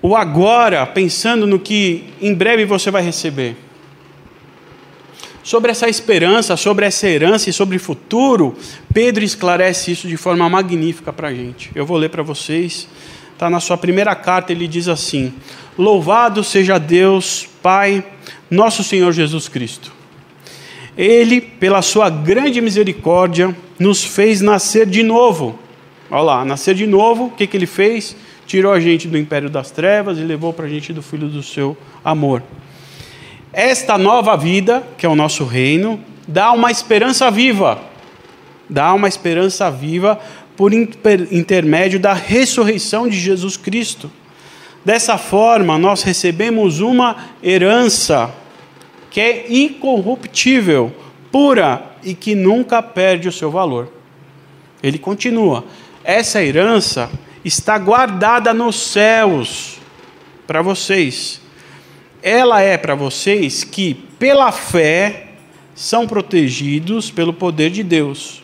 o 0.00 0.16
agora, 0.16 0.86
pensando 0.86 1.46
no 1.46 1.58
que 1.58 2.12
em 2.20 2.34
breve 2.34 2.64
você 2.64 2.90
vai 2.90 3.02
receber? 3.02 3.56
Sobre 5.42 5.72
essa 5.72 5.88
esperança, 5.88 6.56
sobre 6.56 6.86
essa 6.86 7.08
herança 7.08 7.50
e 7.50 7.52
sobre 7.52 7.76
o 7.76 7.80
futuro, 7.80 8.56
Pedro 8.94 9.24
esclarece 9.24 9.90
isso 9.90 10.06
de 10.06 10.16
forma 10.16 10.48
magnífica 10.48 11.12
para 11.12 11.28
a 11.28 11.34
gente. 11.34 11.70
Eu 11.74 11.84
vou 11.84 11.96
ler 11.96 12.10
para 12.10 12.22
vocês. 12.22 12.88
Está 13.42 13.50
na 13.50 13.58
sua 13.58 13.76
primeira 13.76 14.14
carta, 14.14 14.52
ele 14.52 14.68
diz 14.68 14.86
assim: 14.86 15.34
Louvado 15.76 16.44
seja 16.44 16.78
Deus, 16.78 17.48
Pai, 17.60 18.04
nosso 18.48 18.84
Senhor 18.84 19.10
Jesus 19.10 19.48
Cristo. 19.48 19.92
Ele, 20.96 21.40
pela 21.40 21.82
sua 21.82 22.08
grande 22.08 22.60
misericórdia, 22.60 23.52
nos 23.80 24.04
fez 24.04 24.40
nascer 24.40 24.86
de 24.86 25.02
novo. 25.02 25.58
Olha 26.08 26.22
lá, 26.22 26.44
nascer 26.44 26.76
de 26.76 26.86
novo, 26.86 27.24
o 27.24 27.30
que, 27.32 27.48
que 27.48 27.56
ele 27.56 27.66
fez? 27.66 28.14
Tirou 28.46 28.72
a 28.72 28.78
gente 28.78 29.08
do 29.08 29.18
império 29.18 29.50
das 29.50 29.72
trevas 29.72 30.18
e 30.18 30.22
levou 30.22 30.52
para 30.52 30.66
a 30.66 30.68
gente 30.68 30.92
do 30.92 31.02
filho 31.02 31.26
do 31.26 31.42
seu 31.42 31.76
amor. 32.04 32.44
Esta 33.52 33.98
nova 33.98 34.36
vida, 34.36 34.84
que 34.96 35.04
é 35.04 35.08
o 35.08 35.16
nosso 35.16 35.44
reino, 35.44 35.98
dá 36.28 36.52
uma 36.52 36.70
esperança 36.70 37.28
viva. 37.28 37.90
Dá 38.70 38.94
uma 38.94 39.08
esperança 39.08 39.68
viva 39.68 40.20
por 40.56 40.72
intermédio 40.72 41.98
da 41.98 42.12
ressurreição 42.12 43.08
de 43.08 43.18
Jesus 43.18 43.56
Cristo. 43.56 44.10
Dessa 44.84 45.16
forma, 45.16 45.78
nós 45.78 46.02
recebemos 46.02 46.80
uma 46.80 47.28
herança 47.42 48.34
que 49.10 49.20
é 49.20 49.46
incorruptível, 49.52 50.92
pura 51.30 51.92
e 52.02 52.14
que 52.14 52.34
nunca 52.34 52.82
perde 52.82 53.28
o 53.28 53.32
seu 53.32 53.50
valor. 53.50 53.92
Ele 54.82 54.98
continua: 54.98 55.64
essa 56.02 56.42
herança 56.42 57.10
está 57.44 57.78
guardada 57.78 58.52
nos 58.52 58.76
céus 58.76 59.78
para 60.46 60.62
vocês 60.62 61.42
ela 62.22 62.62
é 62.62 62.78
para 62.78 62.94
vocês 62.94 63.64
que, 63.64 63.94
pela 63.94 64.52
fé, 64.52 65.26
são 65.74 66.06
protegidos 66.06 67.10
pelo 67.10 67.32
poder 67.32 67.70
de 67.70 67.82
Deus. 67.82 68.41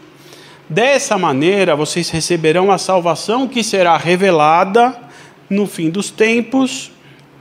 Dessa 0.68 1.16
maneira, 1.16 1.74
vocês 1.74 2.11
receberão 2.11 2.70
a 2.70 2.76
salvação 2.76 3.48
que 3.48 3.64
será 3.64 3.96
revelada 3.96 4.94
no 5.48 5.66
fim 5.66 5.88
dos 5.88 6.11
tempos. 6.11 6.90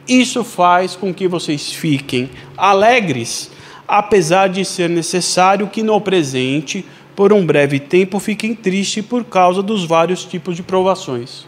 Isso 0.08 0.46
faz 0.46 0.96
com 0.96 1.14
que 1.14 1.28
vocês 1.28 1.74
fiquem 1.74 2.30
alegres, 2.56 3.52
apesar 3.86 4.48
de 4.48 4.64
ser 4.64 4.90
necessário 4.90 5.68
que 5.68 5.84
no 5.84 6.00
presente, 6.00 6.86
por 7.18 7.34
um 7.34 7.46
breve 7.46 7.82
tempo, 7.82 8.18
fiquem 8.18 8.56
tristes 8.56 9.06
por 9.06 9.26
causa 9.26 9.62
dos 9.62 9.84
vários 9.84 10.24
tipos 10.24 10.56
de 10.56 10.64
provações. 10.64 11.42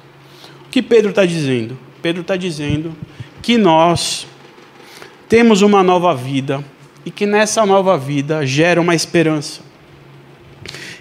O 0.66 0.70
que 0.70 0.82
Pedro 0.82 1.12
está 1.12 1.26
dizendo? 1.26 1.80
Pedro 2.02 2.22
está 2.22 2.36
dizendo 2.36 2.94
que 3.42 3.58
nós 3.58 4.28
temos 5.30 5.62
uma 5.62 5.82
nova 5.82 6.14
vida 6.14 6.62
e 7.06 7.12
que 7.12 7.26
nessa 7.26 7.66
nova 7.66 7.98
vida 7.98 8.46
gera 8.46 8.82
uma 8.82 8.94
esperança. 8.94 9.69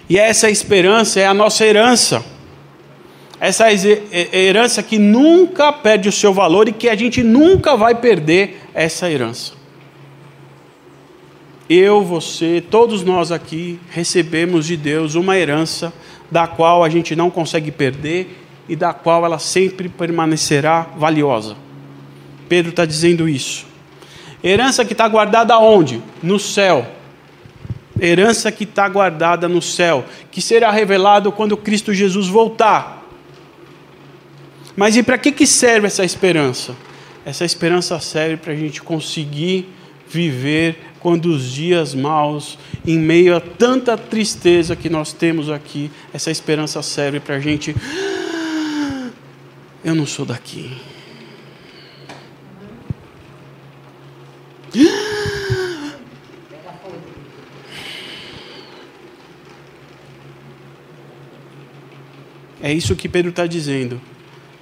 E 0.09 0.17
essa 0.17 0.49
esperança 0.49 1.19
é 1.19 1.27
a 1.27 1.33
nossa 1.33 1.63
herança. 1.63 2.25
Essa 3.39 3.67
herança 3.71 4.83
que 4.83 4.97
nunca 4.97 5.71
perde 5.71 6.09
o 6.09 6.11
seu 6.11 6.33
valor 6.33 6.67
e 6.67 6.73
que 6.73 6.89
a 6.89 6.95
gente 6.95 7.23
nunca 7.23 7.77
vai 7.77 7.95
perder 7.95 8.59
essa 8.73 9.09
herança. 9.09 9.53
Eu, 11.69 12.03
você, 12.03 12.63
todos 12.69 13.03
nós 13.03 13.31
aqui 13.31 13.79
recebemos 13.91 14.65
de 14.65 14.75
Deus 14.75 15.13
uma 15.13 15.37
herança 15.37 15.93
da 16.29 16.47
qual 16.47 16.83
a 16.83 16.89
gente 16.89 17.15
não 17.15 17.29
consegue 17.29 17.71
perder 17.71 18.35
e 18.67 18.75
da 18.75 18.91
qual 18.91 19.23
ela 19.23 19.37
sempre 19.37 19.87
permanecerá 19.87 20.87
valiosa. 20.97 21.55
Pedro 22.49 22.71
está 22.71 22.85
dizendo 22.85 23.29
isso. 23.29 23.67
Herança 24.43 24.83
que 24.83 24.93
está 24.93 25.07
guardada 25.07 25.57
onde? 25.59 26.01
No 26.23 26.39
céu. 26.39 26.85
Herança 28.01 28.51
que 28.51 28.63
está 28.63 28.87
guardada 28.87 29.47
no 29.47 29.61
céu, 29.61 30.05
que 30.31 30.41
será 30.41 30.71
revelado 30.71 31.31
quando 31.31 31.57
Cristo 31.57 31.93
Jesus 31.93 32.27
voltar. 32.27 33.05
Mas 34.75 34.95
e 34.95 35.03
para 35.03 35.17
que, 35.17 35.31
que 35.31 35.45
serve 35.45 35.87
essa 35.87 36.05
esperança? 36.05 36.75
Essa 37.25 37.43
esperança 37.43 37.99
serve 37.99 38.37
para 38.37 38.53
a 38.53 38.55
gente 38.55 38.81
conseguir 38.81 39.67
viver 40.07 40.79
quando 40.99 41.27
os 41.27 41.51
dias 41.51 41.93
maus, 41.93 42.57
em 42.85 42.97
meio 42.97 43.35
a 43.35 43.39
tanta 43.39 43.97
tristeza 43.97 44.75
que 44.75 44.89
nós 44.89 45.13
temos 45.13 45.49
aqui, 45.49 45.91
essa 46.13 46.31
esperança 46.31 46.81
serve 46.81 47.19
para 47.19 47.35
a 47.35 47.39
gente. 47.39 47.75
Ah, 47.77 49.09
eu 49.83 49.95
não 49.95 50.05
sou 50.05 50.25
daqui. 50.25 50.71
É 62.69 62.73
isso 62.73 62.95
que 62.95 63.09
Pedro 63.09 63.31
está 63.31 63.47
dizendo. 63.47 63.99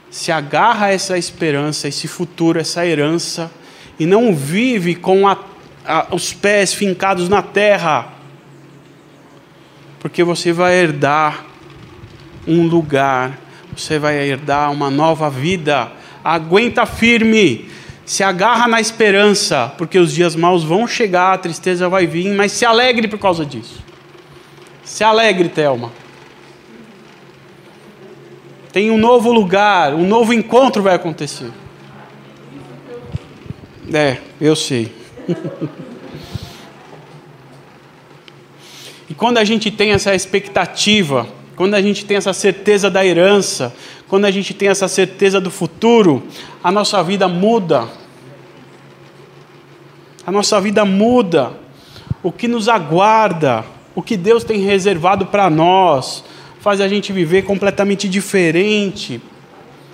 Se 0.09 0.31
agarra 0.31 0.85
a 0.85 0.93
essa 0.93 1.17
esperança, 1.17 1.89
esse 1.89 2.07
futuro, 2.07 2.57
essa 2.57 2.85
herança, 2.85 3.51
e 3.99 4.05
não 4.05 4.33
vive 4.33 4.95
com 4.95 5.27
a, 5.27 5.37
a, 5.85 6.07
os 6.11 6.31
pés 6.31 6.73
fincados 6.73 7.27
na 7.27 7.41
terra, 7.41 8.13
porque 9.99 10.23
você 10.23 10.53
vai 10.53 10.75
herdar 10.75 11.47
um 12.47 12.65
lugar, 12.65 13.37
você 13.75 13.99
vai 13.99 14.15
herdar 14.15 14.71
uma 14.71 14.89
nova 14.89 15.29
vida. 15.29 15.91
Aguenta 16.23 16.85
firme, 16.85 17.69
se 18.05 18.23
agarra 18.23 18.69
na 18.69 18.79
esperança, 18.79 19.73
porque 19.77 19.99
os 19.99 20.13
dias 20.13 20.33
maus 20.33 20.63
vão 20.63 20.87
chegar, 20.87 21.33
a 21.33 21.37
tristeza 21.37 21.89
vai 21.89 22.07
vir, 22.07 22.33
mas 22.33 22.53
se 22.53 22.63
alegre 22.63 23.09
por 23.09 23.19
causa 23.19 23.45
disso. 23.45 23.83
Se 24.85 25.03
alegre, 25.03 25.49
Thelma. 25.49 26.06
Tem 28.77 28.91
um 28.91 28.97
novo 28.99 29.33
lugar, 29.33 29.95
um 29.95 30.07
novo 30.07 30.31
encontro 30.31 30.83
vai 30.83 30.93
acontecer. 30.93 31.49
É, 33.91 34.17
eu 34.39 34.55
sei. 34.55 34.93
e 39.09 39.15
quando 39.15 39.39
a 39.39 39.43
gente 39.43 39.71
tem 39.71 39.93
essa 39.93 40.13
expectativa, 40.13 41.27
quando 41.55 41.73
a 41.73 41.81
gente 41.81 42.05
tem 42.05 42.17
essa 42.17 42.33
certeza 42.33 42.87
da 42.87 43.03
herança, 43.03 43.73
quando 44.07 44.25
a 44.25 44.31
gente 44.31 44.53
tem 44.53 44.69
essa 44.69 44.87
certeza 44.87 45.41
do 45.41 45.49
futuro, 45.49 46.21
a 46.63 46.71
nossa 46.71 47.01
vida 47.01 47.27
muda. 47.27 47.87
A 50.23 50.31
nossa 50.31 50.61
vida 50.61 50.85
muda. 50.85 51.51
O 52.21 52.31
que 52.31 52.47
nos 52.47 52.69
aguarda, 52.69 53.65
o 53.95 54.03
que 54.03 54.15
Deus 54.15 54.43
tem 54.43 54.59
reservado 54.59 55.25
para 55.25 55.49
nós, 55.49 56.23
faz 56.59 56.81
a 56.81 56.87
gente 56.87 57.13
viver 57.13 57.43
completamente 57.43 58.07
diferente. 58.09 59.21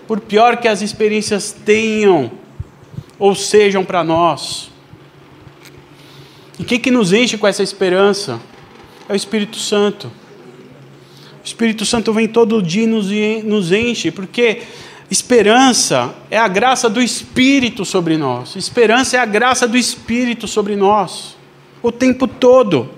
Por 0.08 0.20
pior 0.20 0.58
que 0.58 0.68
as 0.68 0.82
experiências 0.82 1.52
tenham 1.52 2.32
ou 3.18 3.36
sejam 3.36 3.84
para 3.86 4.04
nós. 4.04 4.70
E 6.60 6.64
o 6.64 6.66
que, 6.66 6.78
que 6.78 6.92
nos 6.92 7.14
enche 7.14 7.38
com 7.38 7.48
essa 7.48 7.64
esperança? 7.64 8.40
É 9.08 9.14
o 9.14 9.16
Espírito 9.16 9.58
Santo. 9.58 10.12
O 11.44 11.46
Espírito 11.46 11.86
Santo 11.86 12.14
vem 12.14 12.28
todo 12.28 12.62
dia 12.62 12.84
e 12.84 13.44
nos 13.44 13.72
enche, 13.72 14.12
porque 14.12 14.62
esperança 15.12 16.16
é 16.32 16.38
a 16.38 16.48
graça 16.48 16.90
do 16.90 17.02
Espírito 17.02 17.84
sobre 17.84 18.18
nós. 18.18 18.56
Esperança 18.56 19.18
é 19.18 19.20
a 19.20 19.26
graça 19.26 19.68
do 19.68 19.78
Espírito 19.78 20.48
sobre 20.48 20.76
nós, 20.76 21.36
o 21.82 21.92
tempo 21.92 22.28
todo. 22.28 22.90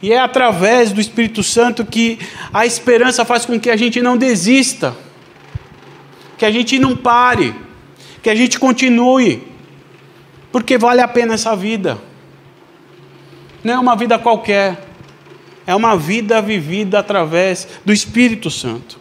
E 0.00 0.12
é 0.12 0.18
através 0.18 0.92
do 0.92 1.00
Espírito 1.00 1.42
Santo 1.42 1.84
que 1.84 2.18
a 2.52 2.64
esperança 2.64 3.24
faz 3.24 3.44
com 3.44 3.58
que 3.58 3.68
a 3.68 3.76
gente 3.76 4.00
não 4.00 4.16
desista, 4.16 4.96
que 6.36 6.44
a 6.44 6.50
gente 6.50 6.78
não 6.78 6.96
pare, 6.96 7.54
que 8.22 8.30
a 8.30 8.34
gente 8.34 8.58
continue, 8.58 9.42
porque 10.52 10.78
vale 10.78 11.00
a 11.00 11.08
pena 11.08 11.34
essa 11.34 11.56
vida. 11.56 11.98
Não 13.64 13.74
é 13.74 13.78
uma 13.78 13.96
vida 13.96 14.18
qualquer, 14.18 14.86
é 15.66 15.74
uma 15.74 15.96
vida 15.96 16.40
vivida 16.40 17.00
através 17.00 17.66
do 17.84 17.92
Espírito 17.92 18.50
Santo. 18.50 18.98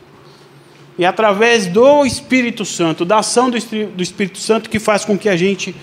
E 0.98 1.06
é 1.06 1.08
através 1.08 1.68
do 1.68 2.06
Espírito 2.06 2.66
Santo, 2.66 3.06
da 3.06 3.20
ação 3.20 3.52
do 3.52 3.58
Espírito 4.02 4.40
Santo, 4.40 4.68
que 4.68 4.80
faz 4.80 5.06
com 5.06 5.16
que 5.16 5.30
a 5.30 5.38
gente 5.38 5.76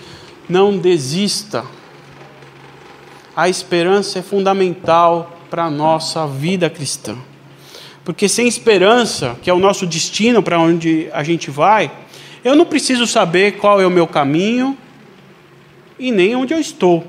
não 0.49 0.77
desista. 0.77 1.63
A 3.35 3.49
esperança 3.49 4.19
é 4.19 4.21
fundamental 4.21 5.37
para 5.49 5.65
a 5.65 5.69
nossa 5.69 6.25
vida 6.25 6.69
cristã. 6.69 7.17
Porque 8.05 8.29
sem 8.29 8.47
esperança, 8.47 9.35
que 9.41 9.49
é 9.49 9.53
o 9.53 9.59
nosso 9.59 9.85
destino 9.85 10.41
para 10.41 10.57
onde 10.57 11.09
a 11.11 11.21
gente 11.21 11.51
vai, 11.51 11.91
eu 12.45 12.55
não 12.55 12.65
preciso 12.65 13.05
saber 13.05 13.57
qual 13.57 13.81
é 13.81 13.85
o 13.85 13.89
meu 13.89 14.07
caminho 14.07 14.77
e 15.99 16.11
nem 16.11 16.35
onde 16.35 16.53
eu 16.53 16.59
estou. 16.59 17.05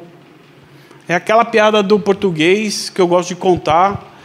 É 1.07 1.15
aquela 1.15 1.45
piada 1.45 1.81
do 1.81 2.01
português 2.01 2.91
que 2.91 3.01
eu 3.01 3.07
gosto 3.07 3.29
de 3.29 3.37
contar, 3.37 4.17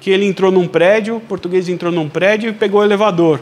que 0.00 0.10
ele 0.10 0.26
entrou 0.26 0.52
num 0.52 0.68
prédio, 0.68 1.16
o 1.16 1.20
português 1.20 1.70
entrou 1.70 1.90
num 1.90 2.08
prédio 2.08 2.50
e 2.50 2.52
pegou 2.52 2.80
o 2.80 2.84
elevador. 2.84 3.40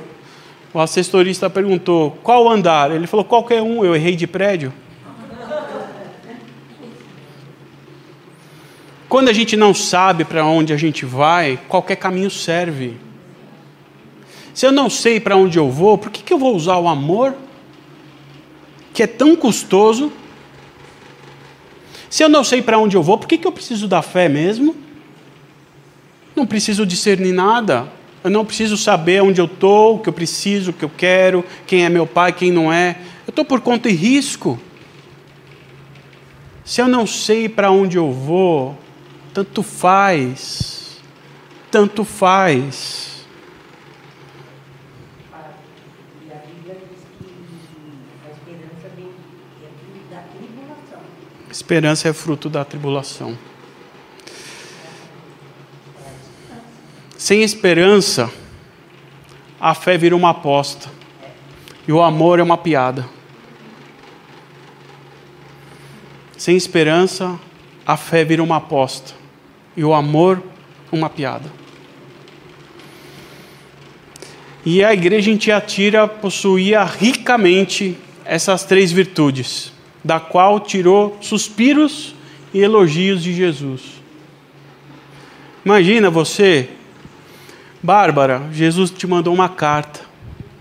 O 0.72 0.78
assessorista 0.78 1.50
perguntou: 1.50 2.16
"Qual 2.22 2.48
andar?" 2.48 2.92
Ele 2.92 3.08
falou: 3.08 3.24
"Qualquer 3.24 3.60
um, 3.60 3.84
eu 3.84 3.96
errei 3.96 4.14
de 4.14 4.26
prédio". 4.26 4.72
Quando 9.14 9.28
a 9.28 9.32
gente 9.32 9.56
não 9.56 9.72
sabe 9.72 10.24
para 10.24 10.44
onde 10.44 10.72
a 10.72 10.76
gente 10.76 11.06
vai, 11.06 11.56
qualquer 11.68 11.94
caminho 11.94 12.28
serve. 12.28 12.96
Se 14.52 14.66
eu 14.66 14.72
não 14.72 14.90
sei 14.90 15.20
para 15.20 15.36
onde 15.36 15.56
eu 15.56 15.70
vou, 15.70 15.96
por 15.96 16.10
que, 16.10 16.20
que 16.20 16.32
eu 16.32 16.36
vou 16.36 16.52
usar 16.52 16.78
o 16.78 16.88
amor, 16.88 17.32
que 18.92 19.04
é 19.04 19.06
tão 19.06 19.36
custoso? 19.36 20.12
Se 22.10 22.24
eu 22.24 22.28
não 22.28 22.42
sei 22.42 22.60
para 22.60 22.76
onde 22.76 22.96
eu 22.96 23.04
vou, 23.04 23.16
por 23.16 23.28
que, 23.28 23.38
que 23.38 23.46
eu 23.46 23.52
preciso 23.52 23.86
da 23.86 24.02
fé 24.02 24.28
mesmo? 24.28 24.74
Não 26.34 26.44
preciso 26.44 26.84
discernir 26.84 27.32
nada. 27.32 27.86
Eu 28.24 28.30
não 28.30 28.44
preciso 28.44 28.76
saber 28.76 29.22
onde 29.22 29.40
eu 29.40 29.44
estou, 29.44 29.94
o 29.94 29.98
que 30.00 30.08
eu 30.08 30.12
preciso, 30.12 30.72
o 30.72 30.74
que 30.74 30.84
eu 30.84 30.90
quero, 30.90 31.44
quem 31.68 31.84
é 31.84 31.88
meu 31.88 32.04
pai, 32.04 32.32
quem 32.32 32.50
não 32.50 32.72
é. 32.72 32.96
Eu 33.24 33.30
estou 33.30 33.44
por 33.44 33.60
conta 33.60 33.88
e 33.88 33.92
risco. 33.92 34.58
Se 36.64 36.80
eu 36.80 36.88
não 36.88 37.06
sei 37.06 37.48
para 37.48 37.70
onde 37.70 37.96
eu 37.96 38.10
vou, 38.10 38.82
tanto 39.34 39.64
faz. 39.64 41.00
Tanto 41.68 42.04
faz. 42.04 43.26
Esperança 51.50 52.08
é 52.08 52.12
fruto 52.12 52.48
da 52.48 52.64
tribulação. 52.64 53.36
Sem 57.16 57.42
esperança, 57.42 58.30
a 59.60 59.74
fé 59.74 59.96
vira 59.96 60.14
uma 60.14 60.30
aposta. 60.30 60.88
E 61.86 61.92
o 61.92 62.02
amor 62.02 62.38
é 62.38 62.42
uma 62.42 62.58
piada. 62.58 63.08
Sem 66.36 66.56
esperança, 66.56 67.38
a 67.86 67.96
fé 67.96 68.24
vira 68.24 68.42
uma 68.42 68.56
aposta 68.56 69.23
e 69.76 69.84
o 69.84 69.94
amor 69.94 70.42
uma 70.92 71.10
piada. 71.10 71.50
E 74.64 74.82
a 74.82 74.94
igreja 74.94 75.30
em 75.30 75.36
Tiatira 75.36 76.08
possuía 76.08 76.82
ricamente 76.84 77.98
essas 78.24 78.64
três 78.64 78.90
virtudes, 78.90 79.72
da 80.02 80.18
qual 80.18 80.58
tirou 80.58 81.18
suspiros 81.20 82.14
e 82.52 82.60
elogios 82.60 83.22
de 83.22 83.34
Jesus. 83.34 83.82
Imagina 85.64 86.08
você, 86.08 86.68
Bárbara, 87.82 88.42
Jesus 88.52 88.90
te 88.90 89.06
mandou 89.06 89.34
uma 89.34 89.48
carta. 89.48 90.00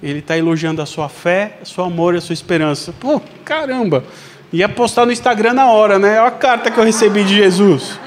Ele 0.01 0.19
está 0.19 0.37
elogiando 0.37 0.81
a 0.81 0.85
sua 0.85 1.07
fé, 1.07 1.59
o 1.61 1.65
seu 1.65 1.85
amor 1.85 2.13
e 2.13 2.17
a 2.17 2.21
sua 2.21 2.33
esperança. 2.33 2.93
Pô, 2.99 3.21
caramba! 3.45 4.03
Ia 4.51 4.67
postar 4.67 5.05
no 5.05 5.11
Instagram 5.11 5.53
na 5.53 5.67
hora, 5.71 5.97
né? 5.97 6.19
Olha 6.19 6.27
a 6.27 6.31
carta 6.31 6.69
que 6.69 6.77
eu 6.77 6.83
recebi 6.83 7.23
de 7.23 7.35
Jesus. 7.35 7.97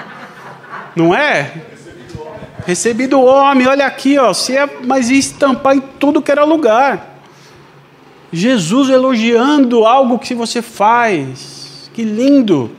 Não 0.97 1.15
é? 1.15 1.53
Recebi 2.67 3.07
do 3.07 3.21
homem, 3.21 3.67
olha 3.67 3.87
aqui, 3.87 4.19
ó. 4.19 4.33
Se 4.33 4.57
é, 4.57 4.67
mas 4.83 5.11
ia 5.11 5.19
estampar 5.19 5.77
em 5.77 5.81
tudo 5.81 6.23
que 6.23 6.33
era 6.33 6.43
lugar. 6.43 7.21
Jesus 8.33 8.89
elogiando 8.89 9.85
algo 9.85 10.19
que 10.19 10.35
você 10.35 10.63
faz. 10.63 11.91
Que 11.95 12.03
lindo. 12.03 12.71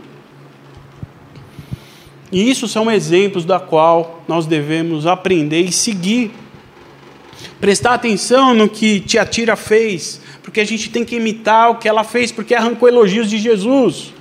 E 2.31 2.49
isso 2.49 2.67
são 2.67 2.91
exemplos 2.91 3.45
da 3.45 3.59
qual 3.59 4.23
nós 4.27 4.45
devemos 4.45 5.05
aprender 5.05 5.61
e 5.61 5.71
seguir. 5.71 6.31
Prestar 7.61 7.93
atenção 7.93 8.53
no 8.53 8.67
que 8.67 8.99
Tiatira 8.99 9.55
fez, 9.55 10.19
porque 10.43 10.59
a 10.59 10.65
gente 10.65 10.89
tem 10.89 11.05
que 11.05 11.15
imitar 11.15 11.71
o 11.71 11.75
que 11.75 11.87
ela 11.87 12.03
fez, 12.03 12.31
porque 12.31 12.53
arrancou 12.53 12.89
elogios 12.89 13.29
de 13.29 13.37
Jesus. 13.37 14.11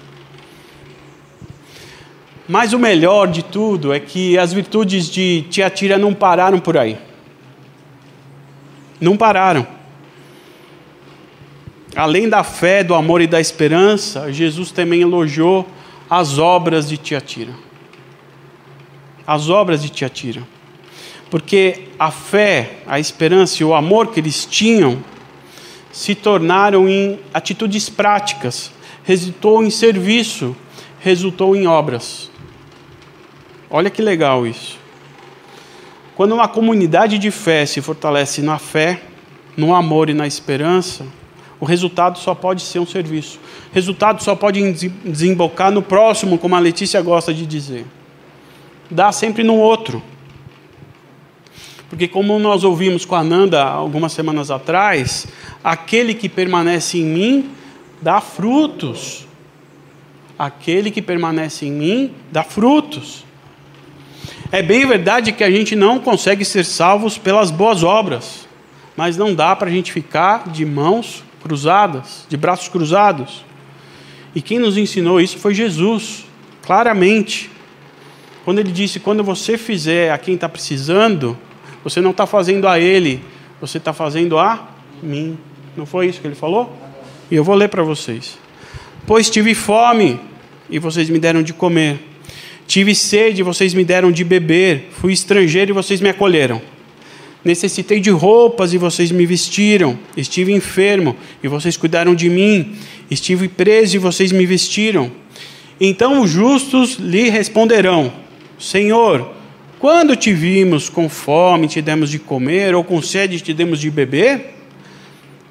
Mas 2.49 2.73
o 2.73 2.79
melhor 2.79 3.27
de 3.27 3.43
tudo 3.43 3.93
é 3.93 3.99
que 3.99 4.39
as 4.39 4.53
virtudes 4.53 5.11
de 5.11 5.45
Tiatira 5.51 5.99
não 5.99 6.15
pararam 6.15 6.61
por 6.61 6.79
aí. 6.79 6.97
Não 9.01 9.17
pararam. 9.17 9.67
Além 11.95 12.29
da 12.29 12.45
fé, 12.45 12.85
do 12.85 12.95
amor 12.95 13.21
e 13.21 13.27
da 13.27 13.41
esperança, 13.41 14.33
Jesus 14.33 14.71
também 14.71 15.01
elogiou 15.01 15.67
as 16.09 16.39
obras 16.39 16.89
de 16.89 16.97
Tiatira. 16.97 17.53
As 19.27 19.49
obras 19.49 19.83
de 19.83 19.89
Tiatira. 19.89 20.43
Porque 21.29 21.89
a 21.99 22.11
fé, 22.11 22.77
a 22.87 23.01
esperança 23.01 23.63
e 23.63 23.65
o 23.65 23.75
amor 23.75 24.13
que 24.13 24.21
eles 24.21 24.47
tinham 24.47 25.03
se 25.91 26.15
tornaram 26.15 26.89
em 26.89 27.19
atitudes 27.35 27.89
práticas, 27.89 28.71
resultou 29.03 29.65
em 29.65 29.71
serviço, 29.71 30.55
resultou 31.01 31.57
em 31.57 31.67
obras. 31.67 32.31
Olha 33.69 33.91
que 33.91 34.01
legal 34.01 34.47
isso. 34.47 34.79
Quando 36.15 36.35
uma 36.35 36.49
comunidade 36.49 37.19
de 37.19 37.31
fé 37.31 37.67
se 37.67 37.83
fortalece 37.83 38.41
na 38.41 38.59
fé, 38.59 39.03
no 39.57 39.75
amor 39.75 40.09
e 40.09 40.15
na 40.15 40.27
esperança, 40.27 41.05
o 41.61 41.65
resultado 41.65 42.19
só 42.19 42.35
pode 42.35 42.63
ser 42.63 42.79
um 42.79 42.87
serviço. 42.87 43.39
O 43.71 43.75
resultado 43.75 44.23
só 44.23 44.35
pode 44.35 44.73
desembocar 45.05 45.71
no 45.71 45.83
próximo, 45.83 46.39
como 46.39 46.55
a 46.55 46.59
Letícia 46.59 47.03
gosta 47.03 47.35
de 47.35 47.45
dizer. 47.45 47.85
Dá 48.91 49.11
sempre 49.11 49.43
no 49.43 49.57
outro. 49.57 50.03
Porque, 51.91 52.09
como 52.09 52.39
nós 52.39 52.65
ouvimos 52.65 53.05
com 53.05 53.15
a 53.15 53.23
Nanda 53.23 53.63
algumas 53.63 54.13
semanas 54.13 54.51
atrás, 54.51 55.27
aquele 55.63 56.15
que 56.15 56.29
permanece 56.29 56.99
em 56.99 57.05
mim 57.05 57.51
dá 58.01 58.21
frutos. 58.21 59.27
Aquele 60.39 60.91
que 60.91 61.03
permanece 61.03 61.67
em 61.67 61.73
mim 61.73 62.15
dá 62.31 62.43
frutos. 62.43 63.26
É 64.57 64.63
bem 64.63 64.87
verdade 64.87 65.33
que 65.33 65.45
a 65.45 65.51
gente 65.51 65.77
não 65.77 65.99
consegue 65.99 66.43
ser 66.43 66.65
salvos 66.65 67.19
pelas 67.19 67.51
boas 67.51 67.83
obras, 67.83 68.49
mas 68.97 69.15
não 69.15 69.35
dá 69.35 69.55
para 69.55 69.69
a 69.69 69.71
gente 69.71 69.93
ficar 69.93 70.49
de 70.49 70.65
mãos 70.65 71.23
cruzadas, 71.43 72.25
de 72.27 72.39
braços 72.39 72.67
cruzados. 72.67 73.45
E 74.35 74.41
quem 74.41 74.59
nos 74.59 74.79
ensinou 74.79 75.21
isso 75.21 75.37
foi 75.37 75.53
Jesus, 75.53 76.25
claramente. 76.63 77.51
Quando 78.47 78.59
ele 78.59 78.73
disse: 78.73 78.99
quando 78.99 79.23
você 79.23 79.59
fizer 79.59 80.11
a 80.11 80.17
quem 80.17 80.37
está 80.37 80.49
precisando, 80.49 81.37
você 81.85 82.01
não 82.01 82.13
está 82.13 82.25
fazendo 82.25 82.67
a 82.67 82.81
ele, 82.81 83.23
você 83.61 83.77
está 83.77 83.93
fazendo 83.93 84.39
a 84.39 84.71
mim. 85.03 85.39
Não 85.77 85.85
foi 85.85 86.07
isso 86.07 86.19
que 86.19 86.27
ele 86.27 86.35
falou? 86.35 86.75
E 87.31 87.35
eu 87.35 87.45
vou 87.45 87.55
ler 87.55 87.69
para 87.69 87.83
vocês. 87.83 88.39
Pois 89.07 89.29
tive 89.29 89.55
fome 89.55 90.19
e 90.71 90.79
vocês 90.79 91.11
me 91.11 91.19
deram 91.19 91.43
de 91.43 91.53
comer 91.53 92.16
Tive 92.67 92.95
sede, 92.95 93.43
vocês 93.43 93.73
me 93.75 93.85
deram 93.85 94.11
de 94.11 94.25
beber. 94.25 94.89
Fui 94.91 95.13
estrangeiro 95.13 95.71
e 95.71 95.75
vocês 95.75 96.01
me 96.01 96.09
acolheram. 96.09 96.61
Necessitei 97.45 98.01
de 98.01 98.11
roupas 98.11 98.73
e 98.73 98.79
vocês 98.79 99.13
me 99.13 99.25
vestiram. 99.25 99.97
Estive 100.17 100.53
enfermo 100.53 101.15
e 101.43 101.49
vocês 101.49 101.77
cuidaram 101.77 102.15
de 102.15 102.29
mim. 102.29 102.75
Estive 103.09 103.47
preso 103.47 103.95
e 103.95 103.99
vocês 104.01 104.33
me 104.33 104.45
vestiram. 104.45 105.13
Então 105.81 106.23
os 106.23 106.31
justos 106.31 106.95
lhe 106.95 107.31
responderão: 107.31 108.13
Senhor, 108.59 109.31
quando 109.79 110.17
te 110.17 110.33
vimos 110.33 110.89
com 110.89 111.09
fome, 111.09 111.69
te 111.69 111.81
demos 111.81 112.11
de 112.11 112.19
comer, 112.19 112.75
ou 112.75 112.83
com 112.83 113.01
sede, 113.01 113.41
te 113.41 113.55
demos 113.55 113.79
de 113.79 113.91
beber? 113.93 114.55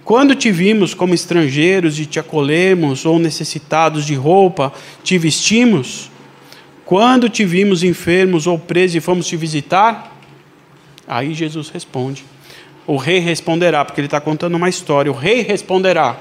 Quando 0.04 0.36
te 0.36 0.52
vimos 0.52 0.94
como 0.94 1.14
estrangeiros 1.14 2.00
e 2.00 2.06
te 2.06 2.20
acolhemos, 2.20 3.06
ou 3.06 3.18
necessitados 3.18 4.06
de 4.06 4.16
roupa, 4.16 4.74
te 5.04 5.18
vestimos? 5.18 6.12
Quando 6.86 7.28
te 7.28 7.44
vimos 7.44 7.84
enfermos 7.84 8.46
ou 8.46 8.60
presos 8.60 8.96
e 8.96 9.02
fomos 9.02 9.26
te 9.26 9.36
visitar? 9.36 10.16
Aí 11.08 11.34
Jesus 11.34 11.70
responde. 11.70 12.24
O 12.86 12.98
rei 12.98 13.18
responderá, 13.18 13.84
porque 13.84 14.00
ele 14.00 14.08
está 14.08 14.22
contando 14.22 14.56
uma 14.56 14.70
história. 14.70 15.12
O 15.12 15.16
rei 15.16 15.42
responderá: 15.42 16.16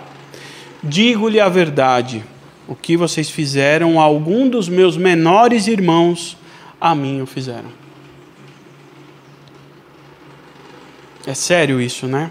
Digo-lhe 0.83 1.39
a 1.39 1.49
verdade: 1.51 2.25
o 2.67 2.75
que 2.75 2.97
vocês 2.97 3.29
fizeram 3.29 4.01
a 4.01 4.05
algum 4.05 4.49
dos 4.49 4.69
meus 4.69 4.97
menores 4.97 5.67
irmãos, 5.67 6.37
a 6.81 6.95
mim 6.95 7.21
o 7.21 7.27
fizeram. 7.27 7.85
É 11.27 11.35
sério 11.35 11.81
isso, 11.81 12.07
né? 12.07 12.31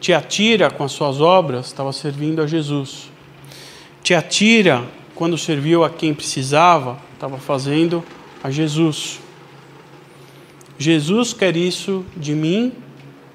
Tiatira, 0.00 0.70
com 0.70 0.84
as 0.84 0.92
suas 0.92 1.20
obras, 1.20 1.66
estava 1.66 1.92
servindo 1.92 2.42
a 2.42 2.46
Jesus. 2.46 3.10
Tiatira, 4.02 4.84
quando 5.14 5.38
serviu 5.38 5.84
a 5.84 5.90
quem 5.90 6.12
precisava, 6.12 6.98
estava 7.14 7.38
fazendo 7.38 8.02
a 8.42 8.50
Jesus. 8.50 9.20
Jesus 10.78 11.32
quer 11.32 11.56
isso 11.56 12.04
de 12.16 12.34
mim, 12.34 12.72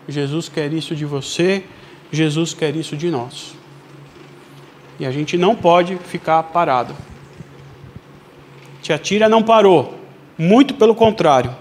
Jesus 0.08 0.50
quer 0.50 0.74
isso 0.74 0.96
de 0.96 1.06
você, 1.06 1.64
Jesus 2.12 2.54
quer 2.54 2.76
isso 2.76 2.98
de 2.98 3.10
nós. 3.10 3.56
E 5.00 5.06
a 5.06 5.12
gente 5.12 5.38
não 5.38 5.56
pode 5.56 5.96
ficar 5.98 6.44
parado. 6.44 6.94
Tiatira 8.82 9.30
não 9.30 9.42
parou, 9.42 9.98
muito 10.38 10.74
pelo 10.74 10.94
contrário. 10.94 11.56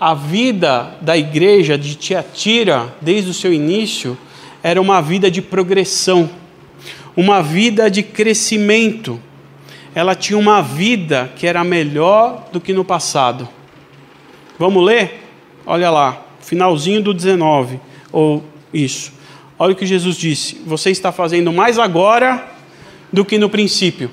A 0.00 0.14
vida 0.14 0.96
da 1.00 1.16
igreja 1.16 1.76
de 1.76 1.94
Tiatira, 1.94 2.94
desde 3.00 3.30
o 3.30 3.34
seu 3.34 3.52
início, 3.52 4.16
era 4.62 4.80
uma 4.80 5.00
vida 5.02 5.30
de 5.30 5.42
progressão, 5.42 6.30
uma 7.16 7.42
vida 7.42 7.90
de 7.90 8.02
crescimento. 8.02 9.20
Ela 9.94 10.14
tinha 10.14 10.38
uma 10.38 10.60
vida 10.60 11.32
que 11.36 11.46
era 11.46 11.62
melhor 11.62 12.48
do 12.52 12.60
que 12.60 12.72
no 12.72 12.84
passado. 12.84 13.48
Vamos 14.58 14.84
ler? 14.84 15.22
Olha 15.64 15.90
lá, 15.90 16.22
finalzinho 16.40 17.02
do 17.02 17.14
19, 17.14 17.80
ou 18.12 18.42
isso. 18.72 19.12
Olha 19.58 19.72
o 19.72 19.76
que 19.76 19.86
Jesus 19.86 20.16
disse: 20.16 20.60
Você 20.66 20.90
está 20.90 21.12
fazendo 21.12 21.52
mais 21.52 21.78
agora 21.78 22.44
do 23.12 23.24
que 23.24 23.38
no 23.38 23.48
princípio. 23.48 24.10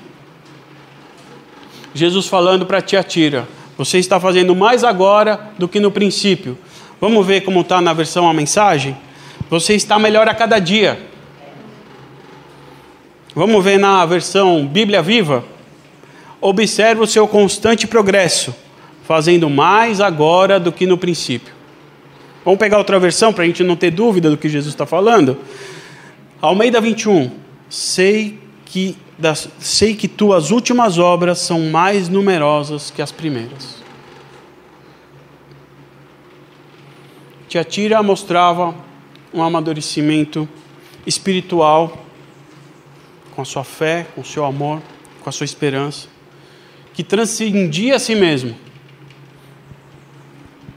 Jesus 1.94 2.26
falando 2.26 2.64
para 2.64 2.80
Tiatira: 2.80 3.46
Você 3.76 3.98
está 3.98 4.20
fazendo 4.20 4.54
mais 4.54 4.84
agora 4.84 5.50
do 5.58 5.68
que 5.68 5.80
no 5.80 5.90
princípio. 5.90 6.56
Vamos 7.00 7.26
ver 7.26 7.42
como 7.42 7.60
está 7.60 7.80
na 7.80 7.92
versão 7.92 8.28
a 8.28 8.32
mensagem? 8.32 8.96
Você 9.50 9.74
está 9.74 9.98
melhor 9.98 10.28
a 10.28 10.34
cada 10.34 10.58
dia. 10.58 11.10
Vamos 13.34 13.64
ver 13.64 13.78
na 13.78 14.06
versão 14.06 14.66
Bíblia 14.66 15.02
Viva? 15.02 15.44
Observe 16.44 17.00
o 17.00 17.06
seu 17.06 17.28
constante 17.28 17.86
progresso, 17.86 18.52
fazendo 19.04 19.48
mais 19.48 20.00
agora 20.00 20.58
do 20.58 20.72
que 20.72 20.86
no 20.86 20.98
princípio. 20.98 21.54
Vamos 22.44 22.58
pegar 22.58 22.78
outra 22.78 22.98
versão 22.98 23.32
para 23.32 23.44
a 23.44 23.46
gente 23.46 23.62
não 23.62 23.76
ter 23.76 23.92
dúvida 23.92 24.28
do 24.28 24.36
que 24.36 24.48
Jesus 24.48 24.74
está 24.74 24.84
falando? 24.84 25.38
Almeida 26.40 26.80
21. 26.80 27.30
Sei 27.70 28.40
que, 28.64 28.96
das, 29.16 29.48
sei 29.60 29.94
que 29.94 30.08
tuas 30.08 30.50
últimas 30.50 30.98
obras 30.98 31.38
são 31.38 31.60
mais 31.70 32.08
numerosas 32.08 32.90
que 32.90 33.00
as 33.00 33.12
primeiras. 33.12 33.80
Tiatira 37.48 38.02
mostrava 38.02 38.74
um 39.32 39.40
amadurecimento 39.40 40.48
espiritual 41.06 42.04
com 43.36 43.42
a 43.42 43.44
sua 43.44 43.62
fé, 43.62 44.08
com 44.14 44.22
o 44.22 44.24
seu 44.24 44.44
amor, 44.44 44.82
com 45.22 45.28
a 45.28 45.32
sua 45.32 45.44
esperança, 45.44 46.08
que 46.92 47.02
transcendia 47.02 47.96
a 47.96 47.98
si 47.98 48.14
mesmo, 48.14 48.56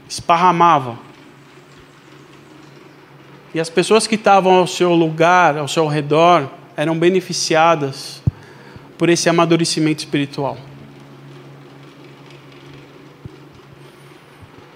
esparramava. 0.08 0.98
E 3.54 3.60
as 3.60 3.70
pessoas 3.70 4.06
que 4.06 4.14
estavam 4.14 4.54
ao 4.54 4.66
seu 4.66 4.94
lugar, 4.94 5.56
ao 5.56 5.68
seu 5.68 5.86
redor, 5.86 6.50
eram 6.76 6.98
beneficiadas 6.98 8.22
por 8.98 9.08
esse 9.08 9.28
amadurecimento 9.28 10.00
espiritual. 10.00 10.58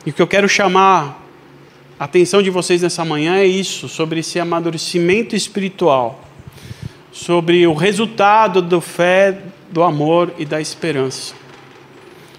E 0.05 0.11
o 0.11 0.13
que 0.13 0.23
eu 0.23 0.27
quero 0.27 0.49
chamar 0.49 1.23
a 1.99 2.05
atenção 2.05 2.43
de 2.43 2.49
vocês 2.49 2.81
nessa 2.81 3.05
manhã 3.05 3.37
é 3.37 3.45
isso, 3.45 3.87
sobre 3.87 4.21
esse 4.21 4.41
amadurecimento 4.41 5.37
espiritual, 5.37 6.25
sobre 7.13 7.67
o 7.67 7.75
resultado 7.75 8.63
do 8.63 8.81
fé, 8.81 9.43
do 9.71 9.83
amor 9.83 10.35
e 10.39 10.45
da 10.45 10.61
esperança. 10.61 11.35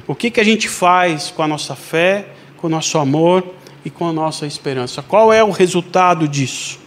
O 0.07 0.15
que, 0.15 0.29
que 0.29 0.39
a 0.39 0.43
gente 0.43 0.67
faz 0.67 1.31
com 1.31 1.41
a 1.41 1.47
nossa 1.47 1.75
fé, 1.75 2.27
com 2.57 2.67
o 2.67 2.69
nosso 2.69 2.97
amor 2.97 3.43
e 3.85 3.89
com 3.89 4.07
a 4.07 4.13
nossa 4.13 4.45
esperança? 4.45 5.01
Qual 5.01 5.31
é 5.31 5.43
o 5.43 5.51
resultado 5.51 6.27
disso? 6.27 6.79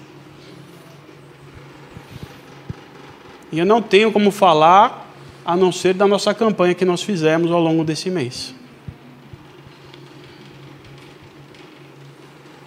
E 3.50 3.58
eu 3.58 3.64
não 3.64 3.80
tenho 3.80 4.10
como 4.12 4.30
falar 4.30 5.10
a 5.44 5.56
não 5.56 5.70
ser 5.70 5.94
da 5.94 6.06
nossa 6.06 6.34
campanha 6.34 6.74
que 6.74 6.84
nós 6.84 7.02
fizemos 7.02 7.50
ao 7.50 7.60
longo 7.60 7.84
desse 7.84 8.10
mês. 8.10 8.54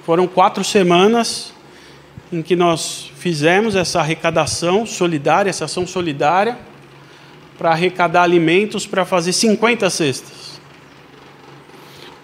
Foram 0.06 0.26
quatro 0.28 0.64
semanas 0.64 1.54
em 2.32 2.42
que 2.42 2.56
nós 2.56 3.12
fizemos 3.18 3.76
essa 3.76 4.00
arrecadação 4.00 4.86
solidária, 4.86 5.50
essa 5.50 5.66
ação 5.66 5.86
solidária, 5.86 6.58
para 7.58 7.72
arrecadar 7.72 8.24
alimentos 8.24 8.86
para 8.86 9.04
fazer 9.06 9.34
50 9.34 9.90
cestas. 9.90 10.62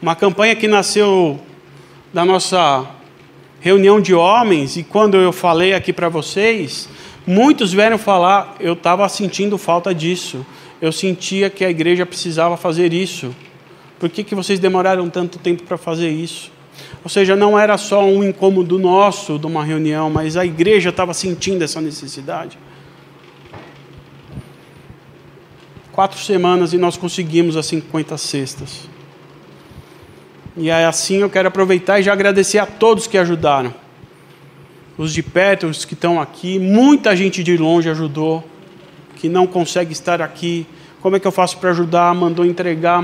Uma 0.02 0.16
campanha 0.16 0.56
que 0.56 0.68
nasceu 0.68 1.40
da 2.14 2.24
nossa 2.24 2.86
reunião 3.60 4.02
de 4.02 4.14
homens, 4.14 4.76
e 4.76 4.84
quando 4.84 5.16
eu 5.16 5.32
falei 5.32 5.74
aqui 5.74 5.94
para 5.94 6.10
vocês, 6.10 6.90
muitos 7.26 7.72
vieram 7.72 7.98
falar, 7.98 8.56
eu 8.60 8.74
estava 8.74 9.08
sentindo 9.08 9.58
falta 9.58 9.96
disso, 9.96 10.46
eu 10.82 10.92
sentia 10.92 11.50
que 11.50 11.64
a 11.64 11.70
igreja 11.70 12.06
precisava 12.06 12.58
fazer 12.58 12.94
isso. 12.94 13.34
Por 13.98 14.10
que, 14.10 14.22
que 14.22 14.36
vocês 14.36 14.60
demoraram 14.60 15.10
tanto 15.10 15.40
tempo 15.40 15.64
para 15.64 15.78
fazer 15.78 16.10
isso? 16.10 16.52
Ou 17.04 17.10
seja, 17.10 17.36
não 17.36 17.58
era 17.58 17.78
só 17.78 18.04
um 18.04 18.22
incômodo 18.24 18.78
nosso 18.78 19.40
de 19.40 19.46
uma 19.46 19.64
reunião, 19.64 20.10
mas 20.10 20.36
a 20.36 20.46
igreja 20.46 20.90
estava 20.90 21.14
sentindo 21.14 21.64
essa 21.64 21.80
necessidade. 21.80 22.58
Quatro 25.94 26.20
semanas 26.20 26.74
e 26.74 26.78
nós 26.80 26.98
conseguimos 26.98 27.56
as 27.56 27.68
50 27.68 28.18
cestas. 28.18 28.90
E 30.58 30.72
é 30.72 30.86
assim 30.86 31.18
eu 31.18 31.30
quero 31.30 31.48
aproveitar 31.48 32.00
e 32.00 32.04
já 32.04 32.12
agradecer 32.12 32.58
a 32.58 32.66
todos 32.66 33.06
que 33.06 33.16
ajudaram. 33.16 33.72
Os 34.98 35.14
de 35.14 35.22
perto, 35.22 35.68
os 35.68 35.86
que 35.86 35.94
estão 35.94 36.20
aqui, 36.20 36.58
muita 36.58 37.16
gente 37.16 37.44
de 37.44 37.56
longe 37.58 37.92
ajudou, 37.92 38.44
que 39.18 39.30
não 39.30 39.46
consegue 39.46 39.94
estar 39.94 40.20
aqui. 40.20 40.66
Como 41.00 41.16
é 41.16 41.20
que 41.20 41.28
eu 41.28 41.32
faço 41.32 41.60
para 41.60 41.70
ajudar? 41.70 42.12
Mandou 42.16 42.44
entregar. 42.44 43.04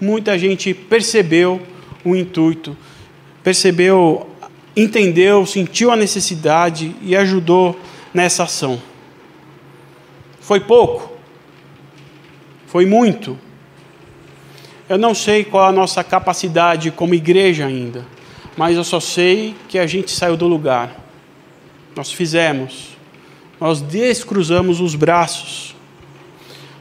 Muita 0.00 0.36
gente 0.36 0.74
percebeu 0.74 1.62
o 2.04 2.16
intuito, 2.16 2.76
percebeu, 3.44 4.28
entendeu, 4.76 5.46
sentiu 5.46 5.92
a 5.92 5.96
necessidade 5.96 6.96
e 7.00 7.14
ajudou 7.14 7.78
nessa 8.12 8.42
ação. 8.42 8.82
Foi 10.40 10.58
pouco? 10.58 11.11
Foi 12.72 12.86
muito? 12.86 13.38
Eu 14.88 14.96
não 14.96 15.14
sei 15.14 15.44
qual 15.44 15.66
a 15.66 15.72
nossa 15.72 16.02
capacidade 16.02 16.90
como 16.90 17.14
igreja 17.14 17.66
ainda, 17.66 18.02
mas 18.56 18.78
eu 18.78 18.82
só 18.82 18.98
sei 18.98 19.54
que 19.68 19.78
a 19.78 19.86
gente 19.86 20.10
saiu 20.10 20.38
do 20.38 20.48
lugar. 20.48 20.98
Nós 21.94 22.10
fizemos, 22.10 22.96
nós 23.60 23.82
descruzamos 23.82 24.80
os 24.80 24.94
braços. 24.94 25.76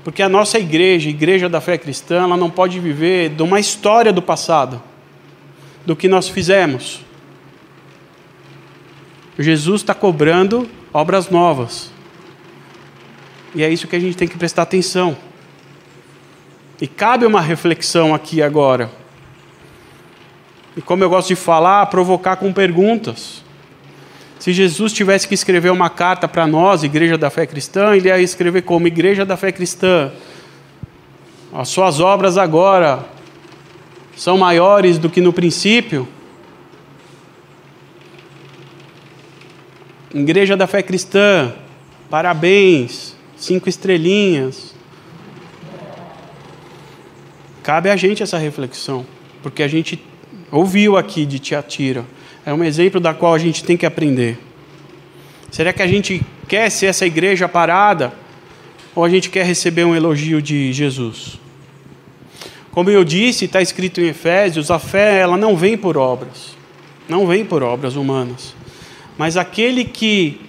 Porque 0.02 0.24
a 0.24 0.30
nossa 0.30 0.58
igreja, 0.58 1.10
a 1.10 1.12
igreja 1.12 1.50
da 1.50 1.60
fé 1.60 1.78
cristã, 1.78 2.24
ela 2.24 2.38
não 2.38 2.50
pode 2.50 2.80
viver 2.80 3.28
de 3.28 3.44
uma 3.44 3.60
história 3.60 4.14
do 4.14 4.22
passado 4.22 4.82
do 5.86 5.94
que 5.94 6.08
nós 6.08 6.30
fizemos. 6.30 7.02
Jesus 9.38 9.82
está 9.82 9.94
cobrando 9.94 10.70
obras 10.94 11.30
novas. 11.30 11.92
E 13.54 13.62
é 13.62 13.70
isso 13.70 13.90
que 13.90 13.96
a 13.98 14.00
gente 14.00 14.16
tem 14.16 14.26
que 14.26 14.38
prestar 14.38 14.62
atenção. 14.62 15.18
E 16.82 16.88
cabe 16.88 17.28
uma 17.28 17.40
reflexão 17.40 18.14
aqui 18.14 18.42
agora. 18.42 18.90
E 20.76 20.82
como 20.82 21.04
eu 21.04 21.10
gosto 21.10 21.28
de 21.28 21.36
falar, 21.36 21.86
provocar 21.86 22.38
com 22.38 22.52
perguntas. 22.52 23.44
Se 24.40 24.52
Jesus 24.52 24.92
tivesse 24.92 25.28
que 25.28 25.36
escrever 25.36 25.70
uma 25.70 25.92
carta 25.92 26.28
para 26.28 26.48
nós, 26.48 26.82
Igreja 26.82 27.16
da 27.16 27.30
Fé 27.30 27.46
Cristã, 27.46 27.96
ele 27.96 28.08
ia 28.08 28.20
escrever 28.20 28.64
como 28.64 28.88
Igreja 28.88 29.24
da 29.24 29.38
Fé 29.38 29.52
Cristã. 29.52 30.12
As 31.54 31.70
suas 31.70 32.00
obras 32.00 32.36
agora 32.36 33.06
são 34.16 34.38
maiores 34.38 34.98
do 34.98 35.10
que 35.10 35.22
no 35.22 35.32
princípio. 35.32 36.08
Igreja 40.12 40.58
da 40.58 40.66
Fé 40.66 40.82
Cristã, 40.82 41.54
parabéns, 42.10 43.16
cinco 43.38 43.70
estrelinhas. 43.70 44.71
Cabe 47.64 47.90
a 47.90 47.96
gente 47.96 48.24
essa 48.24 48.38
reflexão, 48.38 49.06
porque 49.44 49.62
a 49.62 49.68
gente 49.68 50.02
ouviu 50.52 50.98
aqui 50.98 51.26
de 51.26 51.40
Tiatira. 51.40 52.06
É 52.46 52.54
um 52.54 52.64
exemplo 52.64 53.00
da 53.00 53.14
qual 53.14 53.34
a 53.34 53.38
gente 53.38 53.64
tem 53.64 53.78
que 53.78 53.86
aprender. 53.86 54.38
Será 55.52 55.72
que 55.72 55.82
a 55.82 55.88
gente 55.88 56.22
quer 56.48 56.70
ser 56.72 56.88
essa 56.88 57.06
igreja 57.06 57.48
parada? 57.48 58.14
Ou 58.96 59.06
a 59.06 59.10
gente 59.10 59.30
quer 59.30 59.46
receber 59.46 59.86
um 59.86 59.96
elogio 59.96 60.42
de 60.42 60.74
Jesus? 60.74 61.40
Como 62.72 62.90
eu 62.90 63.04
disse, 63.04 63.46
está 63.46 63.62
escrito 63.62 64.00
em 64.00 64.08
Efésios, 64.08 64.72
a 64.72 64.80
fé 64.80 65.20
ela 65.20 65.38
não 65.38 65.58
vem 65.58 65.78
por 65.78 65.98
obras, 65.98 66.56
não 67.08 67.28
vem 67.28 67.44
por 67.44 67.62
obras 67.62 67.98
humanas, 67.98 68.56
mas 69.18 69.36
aquele 69.36 69.84
que 69.84 70.40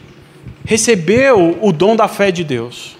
recebeu 0.64 1.58
o 1.60 1.72
dom 1.72 1.96
da 1.96 2.06
fé 2.06 2.30
de 2.30 2.44
Deus, 2.44 2.96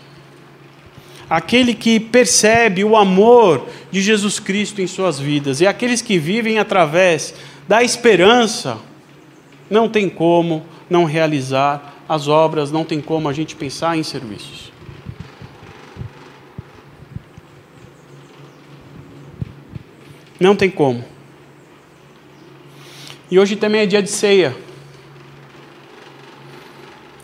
aquele 1.33 1.73
que 1.73 1.99
percebe 1.99 2.85
o 2.85 2.95
amor 2.95 3.67
de 3.91 4.03
Jesus 4.03 4.39
Cristo 4.39 4.83
em 4.83 4.87
suas 4.87 5.19
vidas, 5.19 5.63
e 5.63 5.67
aqueles 5.67 6.03
que 6.03 6.19
vivem 6.19 6.59
através 6.59 7.35
da 7.67 7.83
esperança, 7.83 8.79
não 9.71 9.89
tem 9.89 10.11
como 10.11 10.67
não 10.91 11.07
realizar 11.07 12.05
as 12.07 12.29
obras, 12.29 12.71
não 12.71 12.85
tem 12.85 13.01
como 13.01 13.31
a 13.31 13.33
gente 13.33 13.57
pensar 13.57 13.97
em 13.97 14.03
serviços. 14.03 14.71
Não 20.39 20.55
tem 20.55 20.69
como. 20.69 21.03
E 23.31 23.39
hoje 23.39 23.57
também 23.57 23.81
é 23.81 23.87
dia 23.87 24.03
de 24.03 24.11
ceia. 24.11 24.55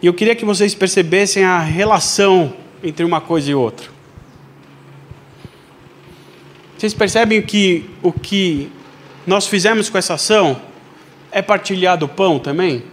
E 0.00 0.06
eu 0.06 0.14
queria 0.14 0.34
que 0.34 0.46
vocês 0.46 0.74
percebessem 0.74 1.44
a 1.44 1.58
relação 1.58 2.54
entre 2.82 3.04
uma 3.04 3.20
coisa 3.20 3.50
e 3.50 3.54
outra. 3.54 3.97
Vocês 6.78 6.94
percebem 6.94 7.42
que 7.42 7.90
o 8.00 8.12
que 8.12 8.70
nós 9.26 9.48
fizemos 9.48 9.90
com 9.90 9.98
essa 9.98 10.14
ação 10.14 10.62
é 11.32 11.42
partilhar 11.42 11.98
do 11.98 12.06
pão 12.06 12.38
também? 12.38 12.84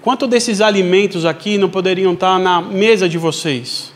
Quanto 0.00 0.26
desses 0.26 0.62
alimentos 0.62 1.26
aqui 1.26 1.58
não 1.58 1.68
poderiam 1.68 2.14
estar 2.14 2.38
na 2.38 2.62
mesa 2.62 3.06
de 3.06 3.18
vocês? 3.18 3.92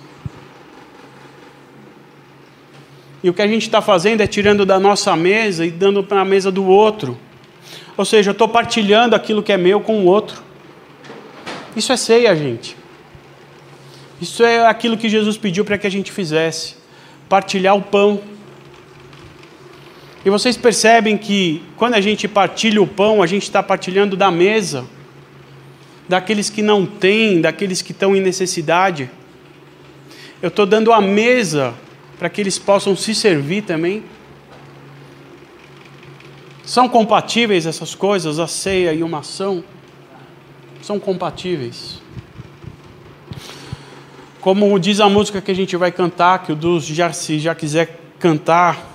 E 3.22 3.30
o 3.30 3.32
que 3.32 3.40
a 3.40 3.46
gente 3.46 3.62
está 3.62 3.80
fazendo 3.80 4.20
é 4.20 4.26
tirando 4.26 4.66
da 4.66 4.78
nossa 4.78 5.16
mesa 5.16 5.64
e 5.64 5.70
dando 5.70 6.04
para 6.04 6.20
a 6.20 6.24
mesa 6.24 6.50
do 6.50 6.66
outro. 6.66 7.16
Ou 7.96 8.04
seja, 8.04 8.28
eu 8.28 8.32
estou 8.32 8.48
partilhando 8.48 9.16
aquilo 9.16 9.42
que 9.42 9.52
é 9.52 9.56
meu 9.56 9.80
com 9.80 10.00
o 10.00 10.04
outro. 10.04 10.42
Isso 11.74 11.92
é 11.92 11.96
ceia, 11.96 12.36
gente. 12.36 12.76
Isso 14.20 14.44
é 14.44 14.66
aquilo 14.66 14.98
que 14.98 15.08
Jesus 15.08 15.38
pediu 15.38 15.64
para 15.64 15.78
que 15.78 15.86
a 15.86 15.90
gente 15.90 16.12
fizesse: 16.12 16.79
partilhar 17.30 17.76
o 17.76 17.80
pão. 17.80 18.20
E 20.24 20.28
vocês 20.28 20.56
percebem 20.56 21.16
que 21.16 21.62
quando 21.76 21.94
a 21.94 22.00
gente 22.00 22.26
partilha 22.26 22.82
o 22.82 22.86
pão, 22.86 23.22
a 23.22 23.26
gente 23.26 23.44
está 23.44 23.62
partilhando 23.62 24.16
da 24.16 24.32
mesa, 24.32 24.84
daqueles 26.08 26.50
que 26.50 26.60
não 26.60 26.84
têm, 26.84 27.40
daqueles 27.40 27.80
que 27.80 27.92
estão 27.92 28.16
em 28.16 28.20
necessidade. 28.20 29.08
Eu 30.42 30.48
estou 30.48 30.66
dando 30.66 30.92
a 30.92 31.00
mesa 31.00 31.72
para 32.18 32.28
que 32.28 32.40
eles 32.40 32.58
possam 32.58 32.96
se 32.96 33.14
servir 33.14 33.62
também? 33.62 34.02
São 36.64 36.88
compatíveis 36.88 37.64
essas 37.64 37.94
coisas, 37.94 38.40
a 38.40 38.48
ceia 38.48 38.92
e 38.92 39.04
uma 39.04 39.20
ação? 39.20 39.62
São 40.82 40.98
compatíveis. 40.98 42.02
Como 44.40 44.78
diz 44.78 45.00
a 45.00 45.08
música 45.08 45.40
que 45.40 45.50
a 45.50 45.54
gente 45.54 45.76
vai 45.76 45.92
cantar, 45.92 46.42
que 46.42 46.52
o 46.52 46.56
Dus 46.56 46.86
já, 46.86 47.12
se 47.12 47.38
já 47.38 47.54
quiser 47.54 48.00
cantar, 48.18 48.90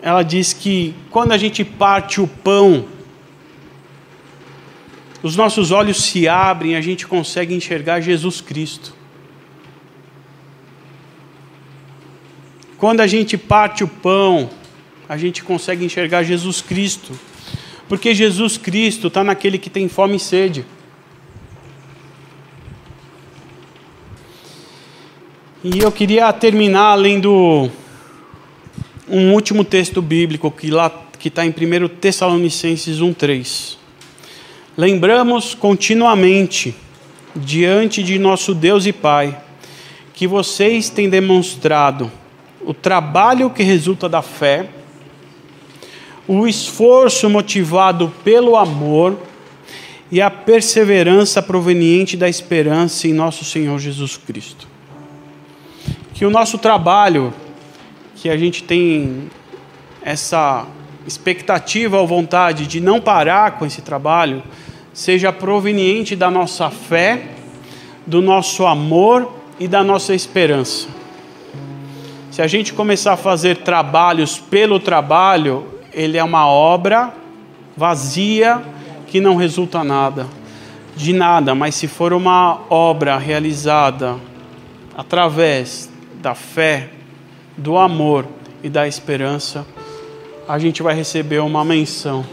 ela 0.00 0.22
diz 0.22 0.52
que 0.52 0.94
quando 1.10 1.32
a 1.32 1.38
gente 1.38 1.62
parte 1.64 2.20
o 2.20 2.26
pão, 2.26 2.86
os 5.22 5.36
nossos 5.36 5.70
olhos 5.70 6.02
se 6.02 6.26
abrem, 6.26 6.76
a 6.76 6.80
gente 6.80 7.06
consegue 7.06 7.54
enxergar 7.54 8.00
Jesus 8.00 8.40
Cristo. 8.40 8.94
Quando 12.78 13.00
a 13.00 13.06
gente 13.06 13.36
parte 13.36 13.84
o 13.84 13.88
pão, 13.88 14.48
a 15.06 15.18
gente 15.18 15.44
consegue 15.44 15.84
enxergar 15.84 16.22
Jesus 16.22 16.62
Cristo, 16.62 17.12
porque 17.86 18.14
Jesus 18.14 18.56
Cristo 18.56 19.08
está 19.08 19.22
naquele 19.22 19.58
que 19.58 19.68
tem 19.68 19.86
fome 19.88 20.16
e 20.16 20.20
sede. 20.20 20.64
E 25.62 25.80
eu 25.80 25.92
queria 25.92 26.32
terminar 26.32 26.94
lendo 26.94 27.70
um 29.06 29.34
último 29.34 29.62
texto 29.62 30.00
bíblico 30.00 30.50
que 30.50 30.70
lá 30.70 30.90
que 31.18 31.28
está 31.28 31.44
em 31.44 31.50
1 31.50 31.86
Tessalonicenses 32.00 32.98
1,3. 32.98 33.76
Lembramos 34.74 35.52
continuamente, 35.52 36.74
diante 37.36 38.02
de 38.02 38.18
nosso 38.18 38.54
Deus 38.54 38.86
e 38.86 38.92
Pai, 38.94 39.38
que 40.14 40.26
vocês 40.26 40.88
têm 40.88 41.10
demonstrado 41.10 42.10
o 42.62 42.72
trabalho 42.72 43.50
que 43.50 43.62
resulta 43.62 44.08
da 44.08 44.22
fé, 44.22 44.66
o 46.26 46.46
esforço 46.46 47.28
motivado 47.28 48.10
pelo 48.24 48.56
amor 48.56 49.20
e 50.10 50.22
a 50.22 50.30
perseverança 50.30 51.42
proveniente 51.42 52.16
da 52.16 52.30
esperança 52.30 53.06
em 53.06 53.12
nosso 53.12 53.44
Senhor 53.44 53.78
Jesus 53.78 54.16
Cristo. 54.16 54.69
Que 56.20 56.26
o 56.26 56.30
nosso 56.30 56.58
trabalho, 56.58 57.32
que 58.14 58.28
a 58.28 58.36
gente 58.36 58.62
tem 58.62 59.30
essa 60.02 60.66
expectativa 61.06 61.98
ou 61.98 62.06
vontade 62.06 62.66
de 62.66 62.78
não 62.78 63.00
parar 63.00 63.52
com 63.52 63.64
esse 63.64 63.80
trabalho, 63.80 64.42
seja 64.92 65.32
proveniente 65.32 66.14
da 66.14 66.30
nossa 66.30 66.68
fé, 66.68 67.22
do 68.06 68.20
nosso 68.20 68.66
amor 68.66 69.32
e 69.58 69.66
da 69.66 69.82
nossa 69.82 70.14
esperança. 70.14 70.88
Se 72.30 72.42
a 72.42 72.46
gente 72.46 72.74
começar 72.74 73.14
a 73.14 73.16
fazer 73.16 73.56
trabalhos 73.56 74.38
pelo 74.38 74.78
trabalho, 74.78 75.66
ele 75.90 76.18
é 76.18 76.22
uma 76.22 76.46
obra 76.46 77.14
vazia 77.74 78.60
que 79.06 79.22
não 79.22 79.36
resulta 79.36 79.82
nada, 79.82 80.26
de 80.94 81.14
nada, 81.14 81.54
mas 81.54 81.76
se 81.76 81.88
for 81.88 82.12
uma 82.12 82.60
obra 82.68 83.16
realizada 83.16 84.18
através 84.94 85.89
da 86.20 86.34
fé, 86.34 86.90
do 87.56 87.76
amor 87.76 88.26
e 88.62 88.68
da 88.68 88.86
esperança, 88.86 89.66
a 90.46 90.58
gente 90.58 90.82
vai 90.82 90.94
receber 90.94 91.38
uma 91.40 91.64
menção. 91.64 92.24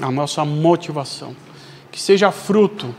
A 0.00 0.10
nossa 0.10 0.44
motivação. 0.44 1.34
Que 1.90 2.00
seja 2.00 2.30
fruto 2.30 2.94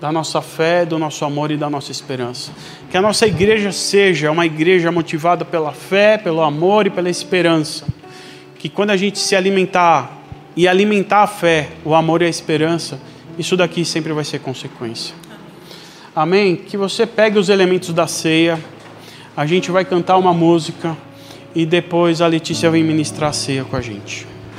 da 0.00 0.12
nossa 0.12 0.40
fé, 0.40 0.84
do 0.84 0.98
nosso 0.98 1.24
amor 1.24 1.50
e 1.50 1.56
da 1.56 1.68
nossa 1.68 1.90
esperança. 1.90 2.52
Que 2.90 2.96
a 2.96 3.02
nossa 3.02 3.26
igreja 3.26 3.72
seja 3.72 4.30
uma 4.30 4.46
igreja 4.46 4.92
motivada 4.92 5.44
pela 5.44 5.72
fé, 5.72 6.16
pelo 6.18 6.42
amor 6.42 6.86
e 6.86 6.90
pela 6.90 7.10
esperança. 7.10 7.86
Que 8.58 8.68
quando 8.68 8.90
a 8.90 8.96
gente 8.96 9.18
se 9.18 9.34
alimentar 9.34 10.18
e 10.56 10.68
alimentar 10.68 11.22
a 11.22 11.26
fé, 11.26 11.70
o 11.84 11.94
amor 11.94 12.22
e 12.22 12.26
a 12.26 12.28
esperança, 12.28 13.00
isso 13.38 13.56
daqui 13.56 13.84
sempre 13.84 14.12
vai 14.12 14.24
ser 14.24 14.40
consequência. 14.40 15.14
Amém? 16.20 16.54
Que 16.54 16.76
você 16.76 17.06
pegue 17.06 17.38
os 17.38 17.48
elementos 17.48 17.94
da 17.94 18.06
ceia, 18.06 18.62
a 19.34 19.46
gente 19.46 19.70
vai 19.70 19.86
cantar 19.86 20.18
uma 20.18 20.34
música 20.34 20.94
e 21.54 21.64
depois 21.64 22.20
a 22.20 22.26
Letícia 22.26 22.70
vem 22.70 22.84
ministrar 22.84 23.30
a 23.30 23.32
ceia 23.32 23.64
com 23.64 23.74
a 23.74 23.80
gente. 23.80 24.26